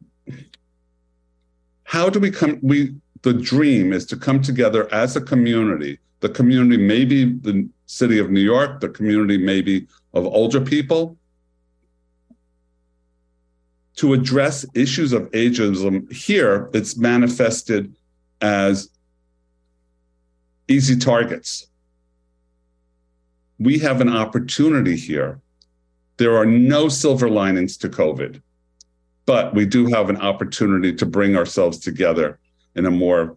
how 1.85 2.09
do 2.09 2.18
we 2.18 2.31
come? 2.31 2.59
We 2.62 2.94
the 3.20 3.35
dream 3.35 3.92
is 3.92 4.07
to 4.07 4.16
come 4.16 4.40
together 4.40 4.92
as 4.92 5.14
a 5.14 5.20
community. 5.20 5.98
The 6.20 6.31
community, 6.31 6.83
maybe 6.83 7.25
the 7.25 7.68
city 7.87 8.18
of 8.18 8.31
New 8.31 8.40
York, 8.40 8.81
the 8.81 8.88
community, 8.88 9.37
maybe 9.37 9.87
of 10.14 10.25
older 10.27 10.61
people, 10.61 11.18
to 14.03 14.12
address 14.12 14.67
issues 14.75 15.12
of 15.12 15.31
ageism. 15.31 16.12
Here, 16.12 16.69
it's 16.75 16.97
manifested 16.97 17.95
as 18.41 18.91
easy 20.69 20.97
targets 20.97 21.69
we 23.62 23.79
have 23.79 24.01
an 24.01 24.09
opportunity 24.09 24.97
here. 24.97 25.41
There 26.17 26.37
are 26.37 26.47
no 26.47 26.88
silver 26.88 27.29
linings 27.29 27.77
to 27.79 27.88
COVID, 27.88 28.43
but 29.25 29.55
we 29.55 29.67
do 29.67 29.87
have 29.87 30.11
an 30.11 30.17
opportunity 30.17 30.93
to 30.95 31.07
bring 31.07 31.37
ourselves 31.37 31.79
together 31.79 32.38
in 32.75 32.87
a 32.87 32.91
more 32.91 33.37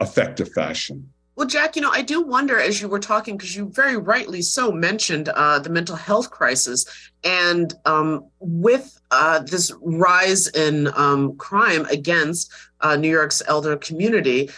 effective 0.00 0.50
fashion. 0.52 1.10
Well, 1.40 1.48
Jack, 1.48 1.74
you 1.74 1.80
know, 1.80 1.90
I 1.90 2.02
do 2.02 2.20
wonder 2.20 2.60
as 2.60 2.82
you 2.82 2.88
were 2.90 2.98
talking, 2.98 3.38
because 3.38 3.56
you 3.56 3.70
very 3.70 3.96
rightly 3.96 4.42
so 4.42 4.70
mentioned 4.70 5.30
uh, 5.30 5.58
the 5.58 5.70
mental 5.70 5.96
health 5.96 6.30
crisis. 6.30 6.84
And 7.24 7.72
um, 7.86 8.26
with 8.40 9.00
uh, 9.10 9.38
this 9.38 9.72
rise 9.80 10.48
in 10.48 10.88
um, 10.94 11.38
crime 11.38 11.86
against 11.86 12.52
uh, 12.82 12.94
New 12.96 13.08
York's 13.08 13.40
elder 13.48 13.78
community, 13.78 14.50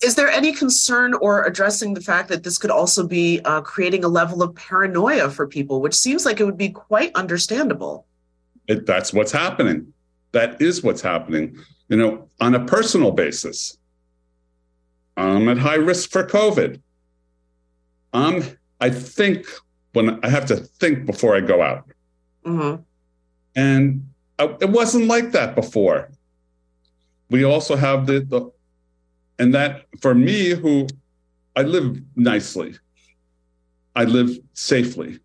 is 0.00 0.14
there 0.14 0.28
any 0.28 0.52
concern 0.52 1.14
or 1.14 1.42
addressing 1.42 1.94
the 1.94 2.00
fact 2.00 2.28
that 2.28 2.44
this 2.44 2.56
could 2.56 2.70
also 2.70 3.04
be 3.04 3.40
uh, 3.44 3.60
creating 3.62 4.04
a 4.04 4.08
level 4.08 4.44
of 4.44 4.54
paranoia 4.54 5.28
for 5.28 5.48
people, 5.48 5.80
which 5.80 5.94
seems 5.94 6.24
like 6.24 6.38
it 6.38 6.44
would 6.44 6.56
be 6.56 6.68
quite 6.68 7.10
understandable? 7.16 8.06
It, 8.68 8.86
that's 8.86 9.12
what's 9.12 9.32
happening. 9.32 9.92
That 10.30 10.62
is 10.62 10.84
what's 10.84 11.02
happening. 11.02 11.58
You 11.88 11.96
know, 11.96 12.28
on 12.40 12.54
a 12.54 12.64
personal 12.64 13.10
basis, 13.10 13.76
I'm 15.22 15.48
at 15.48 15.58
high 15.58 15.76
risk 15.76 16.10
for 16.10 16.24
COVID. 16.24 16.80
Um, 18.12 18.42
I 18.80 18.90
think 18.90 19.46
when 19.92 20.18
I 20.24 20.28
have 20.28 20.46
to 20.46 20.56
think 20.56 21.06
before 21.06 21.36
I 21.36 21.40
go 21.40 21.62
out. 21.62 21.84
Mm-hmm. 22.44 22.82
And 23.54 24.08
I, 24.38 24.44
it 24.60 24.70
wasn't 24.70 25.06
like 25.06 25.32
that 25.32 25.54
before. 25.54 26.10
We 27.30 27.44
also 27.44 27.76
have 27.76 28.06
the, 28.06 28.20
the 28.20 28.50
and 29.38 29.54
that 29.54 29.86
for 30.00 30.14
me, 30.14 30.50
who 30.50 30.86
I 31.56 31.62
live 31.62 32.00
nicely, 32.16 32.74
I 33.94 34.04
live 34.04 34.38
safely. 34.54 35.18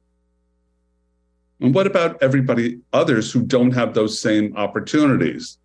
And 1.60 1.74
what 1.74 1.88
about 1.88 2.22
everybody 2.22 2.82
others 2.94 3.32
who 3.32 3.42
don't 3.42 3.72
have 3.72 3.94
those 3.94 4.20
same 4.20 4.56
opportunities? 4.56 5.58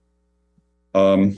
Um, 0.94 1.36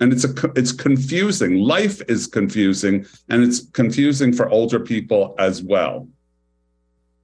and 0.00 0.12
it's 0.12 0.24
a 0.24 0.52
it's 0.56 0.72
confusing. 0.72 1.58
Life 1.58 2.00
is 2.08 2.26
confusing, 2.26 3.06
and 3.28 3.42
it's 3.42 3.66
confusing 3.72 4.32
for 4.32 4.48
older 4.48 4.80
people 4.80 5.34
as 5.38 5.62
well. 5.62 6.08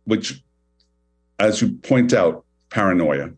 Which, 0.05 0.43
as 1.39 1.61
you 1.61 1.73
point 1.73 2.13
out, 2.13 2.45
paranoia. 2.71 3.31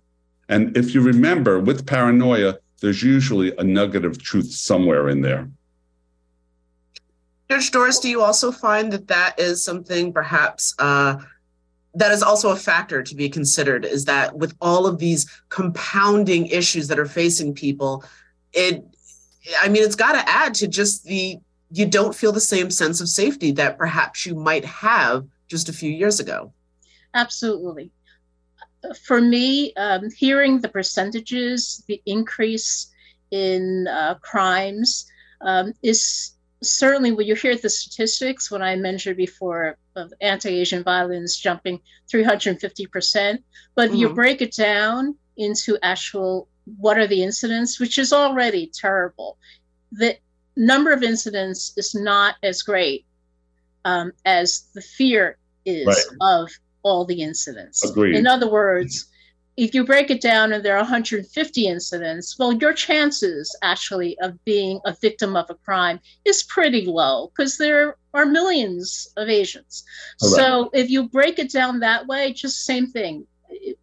And 0.49 0.77
if 0.77 0.95
you 0.95 1.01
remember, 1.01 1.61
with 1.61 1.87
paranoia, 1.87 2.59
there's 2.81 3.03
usually 3.03 3.57
a 3.57 3.65
nugget 3.65 4.05
of 4.05 4.23
truth 4.23 4.51
somewhere 4.51 5.09
in 5.09 5.21
there. 5.23 5.49
Judge 7.51 7.71
Doris, 7.71 7.99
do 7.99 8.11
you 8.11 8.23
also 8.23 8.53
find 8.53 8.93
that 8.93 9.09
that 9.09 9.39
is 9.39 9.65
something 9.65 10.13
perhaps 10.13 10.75
uh, 10.79 11.17
that 11.95 12.13
is 12.13 12.23
also 12.23 12.51
a 12.51 12.57
factor 12.57 13.03
to 13.03 13.15
be 13.15 13.29
considered? 13.29 13.85
Is 13.85 14.05
that 14.05 14.37
with 14.37 14.55
all 14.61 14.87
of 14.87 14.99
these 14.99 15.27
compounding 15.49 16.47
issues 16.47 16.89
that 16.89 16.99
are 16.99 17.07
facing 17.07 17.55
people, 17.55 18.05
it, 18.53 18.85
I 19.61 19.69
mean, 19.69 19.83
it's 19.83 19.95
got 19.95 20.13
to 20.13 20.29
add 20.29 20.55
to 20.57 20.69
just 20.69 21.05
the, 21.05 21.39
you 21.71 21.87
don't 21.87 22.15
feel 22.15 22.33
the 22.33 22.41
same 22.41 22.71
sense 22.71 23.01
of 23.01 23.09
safety 23.09 23.53
that 23.53 23.79
perhaps 23.79 24.27
you 24.27 24.35
might 24.35 24.65
have 24.65 25.27
just 25.49 25.69
a 25.69 25.73
few 25.73 25.91
years 25.91 26.21
ago. 26.21 26.53
Absolutely 27.15 27.91
for 29.03 29.21
me, 29.21 29.73
um, 29.75 30.11
hearing 30.11 30.61
the 30.61 30.69
percentages, 30.69 31.83
the 31.89 32.01
increase 32.07 32.93
in 33.31 33.87
uh, 33.89 34.15
crimes 34.23 35.07
um, 35.41 35.73
is 35.83 36.33
certainly 36.63 37.13
when 37.13 37.27
you 37.27 37.35
hear 37.35 37.57
the 37.57 37.71
statistics, 37.71 38.51
when 38.51 38.63
I 38.63 38.77
mentioned 38.77 39.17
before 39.17 39.77
of 39.97 40.13
anti-Asian 40.21 40.83
violence 40.83 41.37
jumping 41.37 41.81
350%, 42.13 43.39
but 43.75 43.91
mm-hmm. 43.91 43.97
you 43.97 44.15
break 44.15 44.43
it 44.43 44.55
down 44.55 45.17
into 45.37 45.79
actual 45.83 46.49
what 46.79 46.99
are 46.99 47.07
the 47.07 47.23
incidents, 47.23 47.81
which 47.81 47.99
is 47.99 48.13
already 48.13 48.71
terrible. 48.73 49.39
The 49.93 50.17
number 50.57 50.93
of 50.93 51.03
incidents 51.03 51.73
is 51.77 51.95
not 51.95 52.37
as 52.43 52.63
great 52.63 53.07
um, 53.85 54.13
as 54.25 54.69
the 54.75 54.83
fear 54.83 55.39
is 55.65 55.87
right. 55.87 56.17
of 56.21 56.51
all 56.83 57.05
the 57.05 57.23
incidents. 57.23 57.89
Agreed. 57.89 58.17
In 58.17 58.27
other 58.27 58.51
words, 58.51 59.07
if 59.57 59.75
you 59.75 59.85
break 59.85 60.11
it 60.11 60.21
down 60.21 60.53
and 60.53 60.65
there 60.65 60.77
are 60.77 60.83
150 60.83 61.67
incidents, 61.67 62.39
well, 62.39 62.53
your 62.53 62.73
chances 62.73 63.55
actually 63.63 64.17
of 64.21 64.43
being 64.45 64.81
a 64.85 64.97
victim 65.01 65.35
of 65.35 65.47
a 65.51 65.55
crime 65.55 65.99
is 66.25 66.45
pretty 66.45 66.87
low 66.87 67.33
because 67.37 67.59
there 67.59 67.97
are 68.15 68.25
millions 68.25 69.09
of 69.17 69.29
Asians. 69.29 69.85
Right. 70.23 70.31
So 70.31 70.71
if 70.73 70.91
you 70.91 71.09
break 71.09 71.41
it 71.41 71.51
down 71.51 71.81
that 71.81 72.07
way, 72.07 72.33
just 72.33 72.65
same 72.65 72.87
thing 72.87 73.27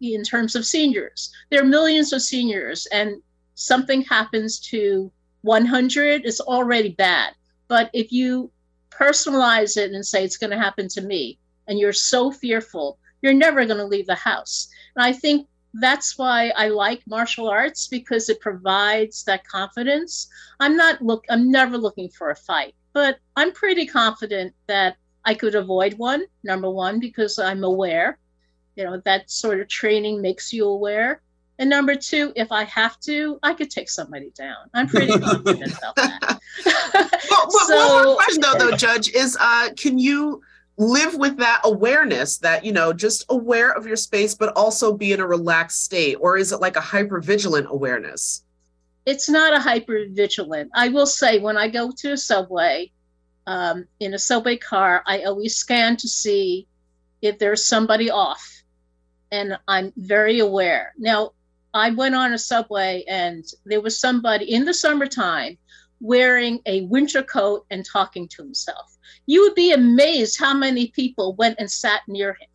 in 0.00 0.22
terms 0.22 0.54
of 0.54 0.66
seniors. 0.66 1.32
There 1.50 1.62
are 1.62 1.66
millions 1.66 2.12
of 2.12 2.22
seniors, 2.22 2.86
and 2.86 3.22
something 3.54 4.02
happens 4.02 4.58
to 4.70 5.10
100, 5.42 6.22
it's 6.24 6.40
already 6.40 6.90
bad. 6.90 7.34
But 7.68 7.90
if 7.92 8.12
you 8.12 8.50
personalize 8.90 9.76
it 9.76 9.92
and 9.92 10.04
say 10.04 10.24
it's 10.24 10.36
going 10.36 10.50
to 10.50 10.58
happen 10.58 10.88
to 10.88 11.00
me, 11.00 11.38
and 11.68 11.78
you're 11.78 11.92
so 11.92 12.30
fearful, 12.30 12.98
you're 13.22 13.34
never 13.34 13.64
going 13.64 13.78
to 13.78 13.84
leave 13.84 14.06
the 14.06 14.14
house. 14.14 14.68
And 14.94 15.04
I 15.04 15.12
think 15.12 15.48
that's 15.74 16.16
why 16.16 16.52
I 16.56 16.68
like 16.68 17.02
martial 17.06 17.48
arts 17.48 17.86
because 17.86 18.28
it 18.28 18.40
provides 18.40 19.24
that 19.24 19.46
confidence. 19.46 20.28
I'm 20.60 20.76
not 20.76 21.02
look 21.02 21.24
I'm 21.28 21.50
never 21.50 21.76
looking 21.76 22.08
for 22.08 22.30
a 22.30 22.36
fight, 22.36 22.74
but 22.92 23.18
I'm 23.36 23.52
pretty 23.52 23.86
confident 23.86 24.54
that 24.68 24.96
I 25.24 25.34
could 25.34 25.54
avoid 25.54 25.94
one. 25.94 26.24
Number 26.44 26.70
1 26.70 27.00
because 27.00 27.38
I'm 27.38 27.64
aware. 27.64 28.18
You 28.76 28.84
know, 28.84 29.02
that 29.04 29.30
sort 29.30 29.60
of 29.60 29.68
training 29.68 30.22
makes 30.22 30.52
you 30.52 30.66
aware. 30.66 31.22
And 31.58 31.70
number 31.70 31.94
two, 31.94 32.32
if 32.36 32.52
I 32.52 32.64
have 32.64 33.00
to, 33.00 33.38
I 33.42 33.54
could 33.54 33.70
take 33.70 33.88
somebody 33.88 34.30
down. 34.36 34.68
I'm 34.74 34.88
pretty 34.88 35.18
confident 35.18 35.76
about 35.78 35.96
that. 35.96 36.38
well, 37.30 37.50
so, 37.50 37.76
one 37.76 38.04
more 38.04 38.14
question 38.16 38.42
though, 38.42 38.58
though, 38.58 38.76
Judge, 38.76 39.08
is 39.10 39.36
uh, 39.40 39.70
can 39.76 39.98
you 39.98 40.42
live 40.78 41.14
with 41.14 41.38
that 41.38 41.62
awareness 41.64 42.36
that 42.38 42.64
you 42.64 42.72
know 42.72 42.92
just 42.92 43.24
aware 43.30 43.72
of 43.72 43.86
your 43.86 43.96
space 43.96 44.34
but 44.34 44.52
also 44.56 44.92
be 44.92 45.12
in 45.12 45.20
a 45.20 45.26
relaxed 45.26 45.82
state 45.82 46.16
or 46.20 46.36
is 46.36 46.52
it 46.52 46.60
like 46.60 46.76
a 46.76 46.80
hyper 46.80 47.18
vigilant 47.18 47.66
awareness 47.70 48.44
it's 49.06 49.28
not 49.28 49.54
a 49.54 49.58
hyper 49.58 50.04
vigilant 50.10 50.70
i 50.74 50.88
will 50.88 51.06
say 51.06 51.38
when 51.38 51.56
i 51.56 51.66
go 51.66 51.90
to 51.90 52.12
a 52.12 52.16
subway 52.16 52.90
um, 53.46 53.86
in 54.00 54.12
a 54.12 54.18
subway 54.18 54.56
car 54.56 55.02
i 55.06 55.22
always 55.22 55.56
scan 55.56 55.96
to 55.96 56.08
see 56.08 56.66
if 57.22 57.38
there's 57.38 57.64
somebody 57.64 58.10
off 58.10 58.55
and 59.36 59.58
i'm 59.68 59.92
very 59.96 60.38
aware 60.40 60.92
now 60.98 61.30
i 61.74 61.90
went 61.90 62.14
on 62.14 62.32
a 62.32 62.38
subway 62.38 63.04
and 63.08 63.44
there 63.64 63.80
was 63.80 63.98
somebody 63.98 64.52
in 64.52 64.64
the 64.64 64.74
summertime 64.74 65.56
wearing 66.00 66.60
a 66.66 66.82
winter 66.82 67.22
coat 67.22 67.64
and 67.70 67.84
talking 67.84 68.28
to 68.28 68.42
himself. 68.42 68.96
You 69.26 69.42
would 69.42 69.54
be 69.54 69.72
amazed 69.72 70.38
how 70.38 70.54
many 70.54 70.88
people 70.88 71.34
went 71.34 71.56
and 71.58 71.70
sat 71.70 72.02
near 72.06 72.30
him. 72.32 72.48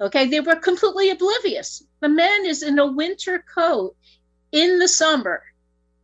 Okay, 0.00 0.26
they 0.26 0.40
were 0.40 0.56
completely 0.56 1.10
oblivious. 1.10 1.82
The 2.00 2.08
man 2.08 2.44
is 2.44 2.62
in 2.62 2.78
a 2.78 2.86
winter 2.86 3.44
coat 3.54 3.96
in 4.52 4.78
the 4.78 4.88
summer 4.88 5.42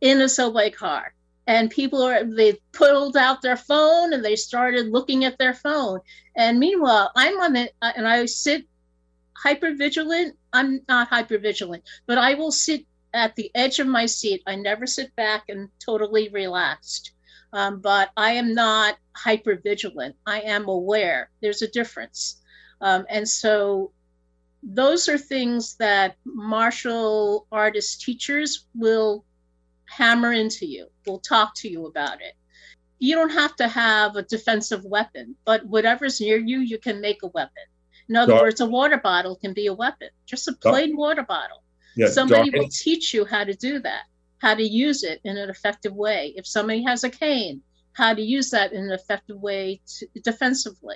in 0.01 0.21
a 0.21 0.29
subway 0.29 0.69
car. 0.69 1.13
And 1.45 1.69
people 1.69 2.01
are, 2.01 2.23
they 2.23 2.59
pulled 2.71 3.17
out 3.17 3.41
their 3.41 3.57
phone 3.57 4.13
and 4.13 4.23
they 4.23 4.35
started 4.35 4.87
looking 4.87 5.25
at 5.25 5.37
their 5.37 5.53
phone. 5.53 5.99
And 6.35 6.57
meanwhile, 6.57 7.11
I'm 7.15 7.39
on 7.39 7.55
it 7.55 7.73
uh, 7.81 7.91
and 7.95 8.07
I 8.07 8.25
sit 8.25 8.65
hypervigilant, 9.43 10.31
I'm 10.51 10.81
not 10.87 11.09
hypervigilant, 11.09 11.81
but 12.05 12.17
I 12.17 12.33
will 12.33 12.51
sit 12.51 12.85
at 13.13 13.35
the 13.35 13.51
edge 13.55 13.79
of 13.79 13.87
my 13.87 14.05
seat. 14.05 14.41
I 14.47 14.55
never 14.55 14.87
sit 14.87 15.15
back 15.15 15.49
and 15.49 15.69
totally 15.83 16.29
relaxed. 16.29 17.11
Um, 17.53 17.81
but 17.81 18.09
I 18.17 18.31
am 18.31 18.55
not 18.55 18.97
hypervigilant. 19.15 20.15
I 20.25 20.41
am 20.41 20.67
aware. 20.67 21.29
There's 21.41 21.61
a 21.61 21.67
difference. 21.67 22.41
Um, 22.81 23.05
and 23.09 23.27
so 23.29 23.91
those 24.63 25.07
are 25.07 25.17
things 25.17 25.75
that 25.75 26.15
martial 26.25 27.47
artist 27.51 28.01
teachers 28.01 28.65
will 28.73 29.23
hammer 29.85 30.33
into 30.33 30.65
you, 30.65 30.87
will 31.05 31.19
talk 31.19 31.53
to 31.55 31.69
you 31.69 31.85
about 31.85 32.21
it. 32.21 32.33
You 32.97 33.15
don't 33.15 33.29
have 33.29 33.55
to 33.57 33.67
have 33.67 34.15
a 34.15 34.23
defensive 34.23 34.83
weapon, 34.85 35.35
but 35.45 35.65
whatever's 35.65 36.21
near 36.21 36.37
you, 36.37 36.59
you 36.59 36.79
can 36.79 37.01
make 37.01 37.21
a 37.21 37.27
weapon. 37.27 37.63
In 38.09 38.15
other 38.15 38.35
words, 38.35 38.59
a 38.59 38.65
water 38.65 38.97
bottle 38.97 39.35
can 39.35 39.53
be 39.53 39.67
a 39.67 39.73
weapon, 39.73 40.09
just 40.25 40.47
a 40.47 40.53
plain 40.53 40.95
water 40.95 41.23
bottle. 41.23 41.63
Yeah, 41.95 42.07
Somebody 42.07 42.49
will 42.49 42.69
teach 42.69 43.13
you 43.13 43.25
how 43.25 43.43
to 43.43 43.53
do 43.53 43.79
that, 43.79 44.03
how 44.39 44.55
to 44.55 44.63
use 44.63 45.03
it 45.03 45.21
in 45.23 45.37
an 45.37 45.49
effective 45.49 45.93
way. 45.93 46.33
If 46.35 46.47
somebody 46.47 46.83
has 46.83 47.03
a 47.03 47.09
cane, 47.09 47.61
how 47.93 48.13
to 48.13 48.21
use 48.21 48.49
that 48.49 48.73
in 48.73 48.83
an 48.83 48.91
effective 48.91 49.39
way 49.39 49.81
to, 49.99 50.07
defensively. 50.23 50.95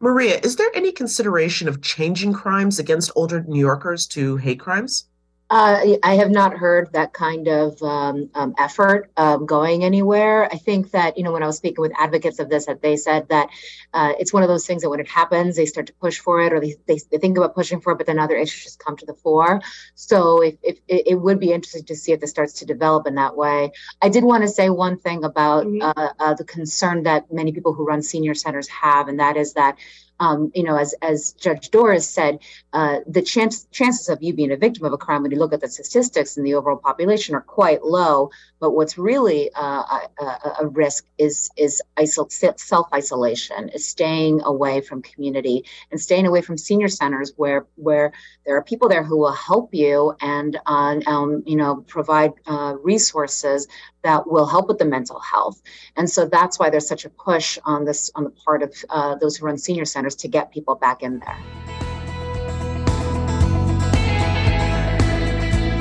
Maria, 0.00 0.40
is 0.42 0.56
there 0.56 0.70
any 0.74 0.92
consideration 0.92 1.68
of 1.68 1.82
changing 1.82 2.32
crimes 2.32 2.78
against 2.78 3.12
older 3.14 3.42
New 3.46 3.60
Yorkers 3.60 4.06
to 4.08 4.36
hate 4.36 4.60
crimes? 4.60 5.07
Uh, 5.50 5.96
I 6.02 6.16
have 6.16 6.30
not 6.30 6.52
heard 6.54 6.92
that 6.92 7.14
kind 7.14 7.48
of 7.48 7.82
um, 7.82 8.28
um, 8.34 8.54
effort 8.58 9.10
um, 9.16 9.46
going 9.46 9.82
anywhere. 9.82 10.46
I 10.52 10.56
think 10.58 10.90
that, 10.90 11.16
you 11.16 11.24
know, 11.24 11.32
when 11.32 11.42
I 11.42 11.46
was 11.46 11.56
speaking 11.56 11.80
with 11.80 11.92
advocates 11.98 12.38
of 12.38 12.50
this, 12.50 12.66
that 12.66 12.82
they 12.82 12.96
said 12.96 13.28
that 13.30 13.48
uh, 13.94 14.12
it's 14.18 14.32
one 14.32 14.42
of 14.42 14.48
those 14.50 14.66
things 14.66 14.82
that 14.82 14.90
when 14.90 15.00
it 15.00 15.08
happens, 15.08 15.56
they 15.56 15.64
start 15.64 15.86
to 15.86 15.94
push 15.94 16.18
for 16.18 16.42
it 16.42 16.52
or 16.52 16.60
they, 16.60 16.76
they, 16.86 17.00
they, 17.10 17.16
think 17.16 17.38
about 17.38 17.54
pushing 17.54 17.80
for 17.80 17.92
it, 17.92 17.96
but 17.96 18.06
then 18.06 18.18
other 18.18 18.36
issues 18.36 18.64
just 18.64 18.84
come 18.84 18.96
to 18.98 19.06
the 19.06 19.14
fore. 19.14 19.62
So 19.94 20.42
if, 20.42 20.56
if 20.62 20.80
it, 20.86 21.18
would 21.18 21.40
be 21.40 21.52
interesting 21.52 21.84
to 21.86 21.96
see 21.96 22.12
if 22.12 22.20
this 22.20 22.30
starts 22.30 22.52
to 22.54 22.66
develop 22.66 23.06
in 23.06 23.14
that 23.14 23.34
way. 23.34 23.72
I 24.02 24.10
did 24.10 24.24
want 24.24 24.42
to 24.42 24.48
say 24.48 24.68
one 24.68 24.98
thing 24.98 25.24
about 25.24 25.66
mm-hmm. 25.66 25.82
uh, 25.82 26.08
uh 26.18 26.34
the 26.34 26.44
concern 26.44 27.04
that 27.04 27.32
many 27.32 27.52
people 27.52 27.72
who 27.72 27.84
run 27.84 28.02
senior 28.02 28.34
centers 28.34 28.68
have, 28.68 29.08
and 29.08 29.18
that 29.18 29.36
is 29.36 29.54
that 29.54 29.78
um, 30.20 30.50
you 30.54 30.62
know, 30.62 30.76
as 30.76 30.94
as 31.02 31.32
Judge 31.32 31.70
Doris 31.70 32.08
said, 32.08 32.40
uh, 32.72 32.98
the 33.06 33.22
chance 33.22 33.66
chances 33.70 34.08
of 34.08 34.22
you 34.22 34.34
being 34.34 34.52
a 34.52 34.56
victim 34.56 34.84
of 34.84 34.92
a 34.92 34.98
crime, 34.98 35.22
when 35.22 35.30
you 35.30 35.38
look 35.38 35.52
at 35.52 35.60
the 35.60 35.68
statistics 35.68 36.36
in 36.36 36.44
the 36.44 36.54
overall 36.54 36.76
population, 36.76 37.34
are 37.34 37.40
quite 37.40 37.84
low. 37.84 38.30
But 38.60 38.72
what's 38.72 38.98
really 38.98 39.50
uh, 39.54 39.82
a, 40.20 40.52
a, 40.60 40.66
risk 40.66 41.06
is 41.16 41.50
is 41.56 41.80
isol- 41.96 42.58
self 42.58 42.88
isolation, 42.92 43.68
is 43.70 43.86
staying 43.86 44.42
away 44.42 44.80
from 44.80 45.02
community 45.02 45.64
and 45.90 46.00
staying 46.00 46.26
away 46.26 46.42
from 46.42 46.58
senior 46.58 46.88
centers 46.88 47.32
where 47.36 47.66
where 47.76 48.12
there 48.44 48.56
are 48.56 48.62
people 48.62 48.88
there 48.88 49.04
who 49.04 49.16
will 49.16 49.32
help 49.32 49.72
you 49.74 50.14
and 50.20 50.58
uh, 50.66 51.00
um, 51.06 51.42
you 51.46 51.56
know 51.56 51.84
provide 51.88 52.32
uh, 52.46 52.74
resources 52.82 53.68
that 54.02 54.26
will 54.26 54.46
help 54.46 54.68
with 54.68 54.78
the 54.78 54.84
mental 54.84 55.20
health. 55.20 55.60
And 55.96 56.08
so 56.08 56.26
that's 56.26 56.58
why 56.58 56.70
there's 56.70 56.88
such 56.88 57.04
a 57.04 57.10
push 57.10 57.58
on 57.64 57.84
this 57.84 58.10
on 58.14 58.24
the 58.24 58.30
part 58.30 58.62
of 58.62 58.74
uh, 58.90 59.14
those 59.16 59.36
who 59.36 59.46
run 59.46 59.58
senior 59.58 59.84
centers 59.84 60.16
to 60.16 60.28
get 60.28 60.52
people 60.52 60.74
back 60.74 61.02
in 61.02 61.20
there. 61.20 61.87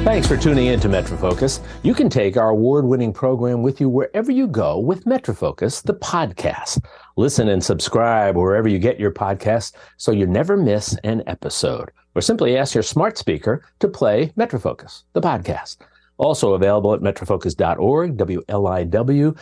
Thanks 0.08 0.26
for 0.26 0.38
tuning 0.38 0.68
in 0.68 0.80
to 0.80 0.88
MetroFocus. 0.88 1.60
You 1.84 1.94
can 1.94 2.10
take 2.10 2.38
our 2.38 2.52
award 2.52 2.86
winning 2.86 3.12
program 3.12 3.62
with 3.62 3.82
you 3.82 3.90
wherever 3.90 4.32
you 4.32 4.48
go 4.48 4.80
with 4.80 5.04
MetroFocus, 5.04 5.84
the 5.84 5.96
podcast. 5.96 6.82
Listen 7.18 7.50
and 7.50 7.62
subscribe 7.62 8.38
wherever 8.38 8.70
you 8.70 8.80
get 8.80 9.02
your 9.02 9.12
podcasts 9.12 9.74
so 9.98 10.14
you 10.14 10.26
never 10.26 10.56
miss 10.56 10.96
an 11.04 11.24
episode. 11.28 11.92
Or 12.16 12.22
simply 12.22 12.56
ask 12.58 12.74
your 12.74 12.84
smart 12.84 13.18
speaker 13.18 13.66
to 13.80 13.90
play 13.90 14.32
MetroFocus, 14.38 15.04
the 15.12 15.20
podcast. 15.20 15.80
Also 16.16 16.54
available 16.54 16.94
at 16.94 17.02
metrofocus.org, 17.02 18.16
WLIW.org 18.16 19.38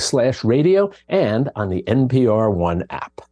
slash 0.00 0.44
radio, 0.44 0.92
and 1.08 1.50
on 1.56 1.68
the 1.68 1.82
NPR 1.88 2.54
One 2.54 2.84
app. 2.90 3.22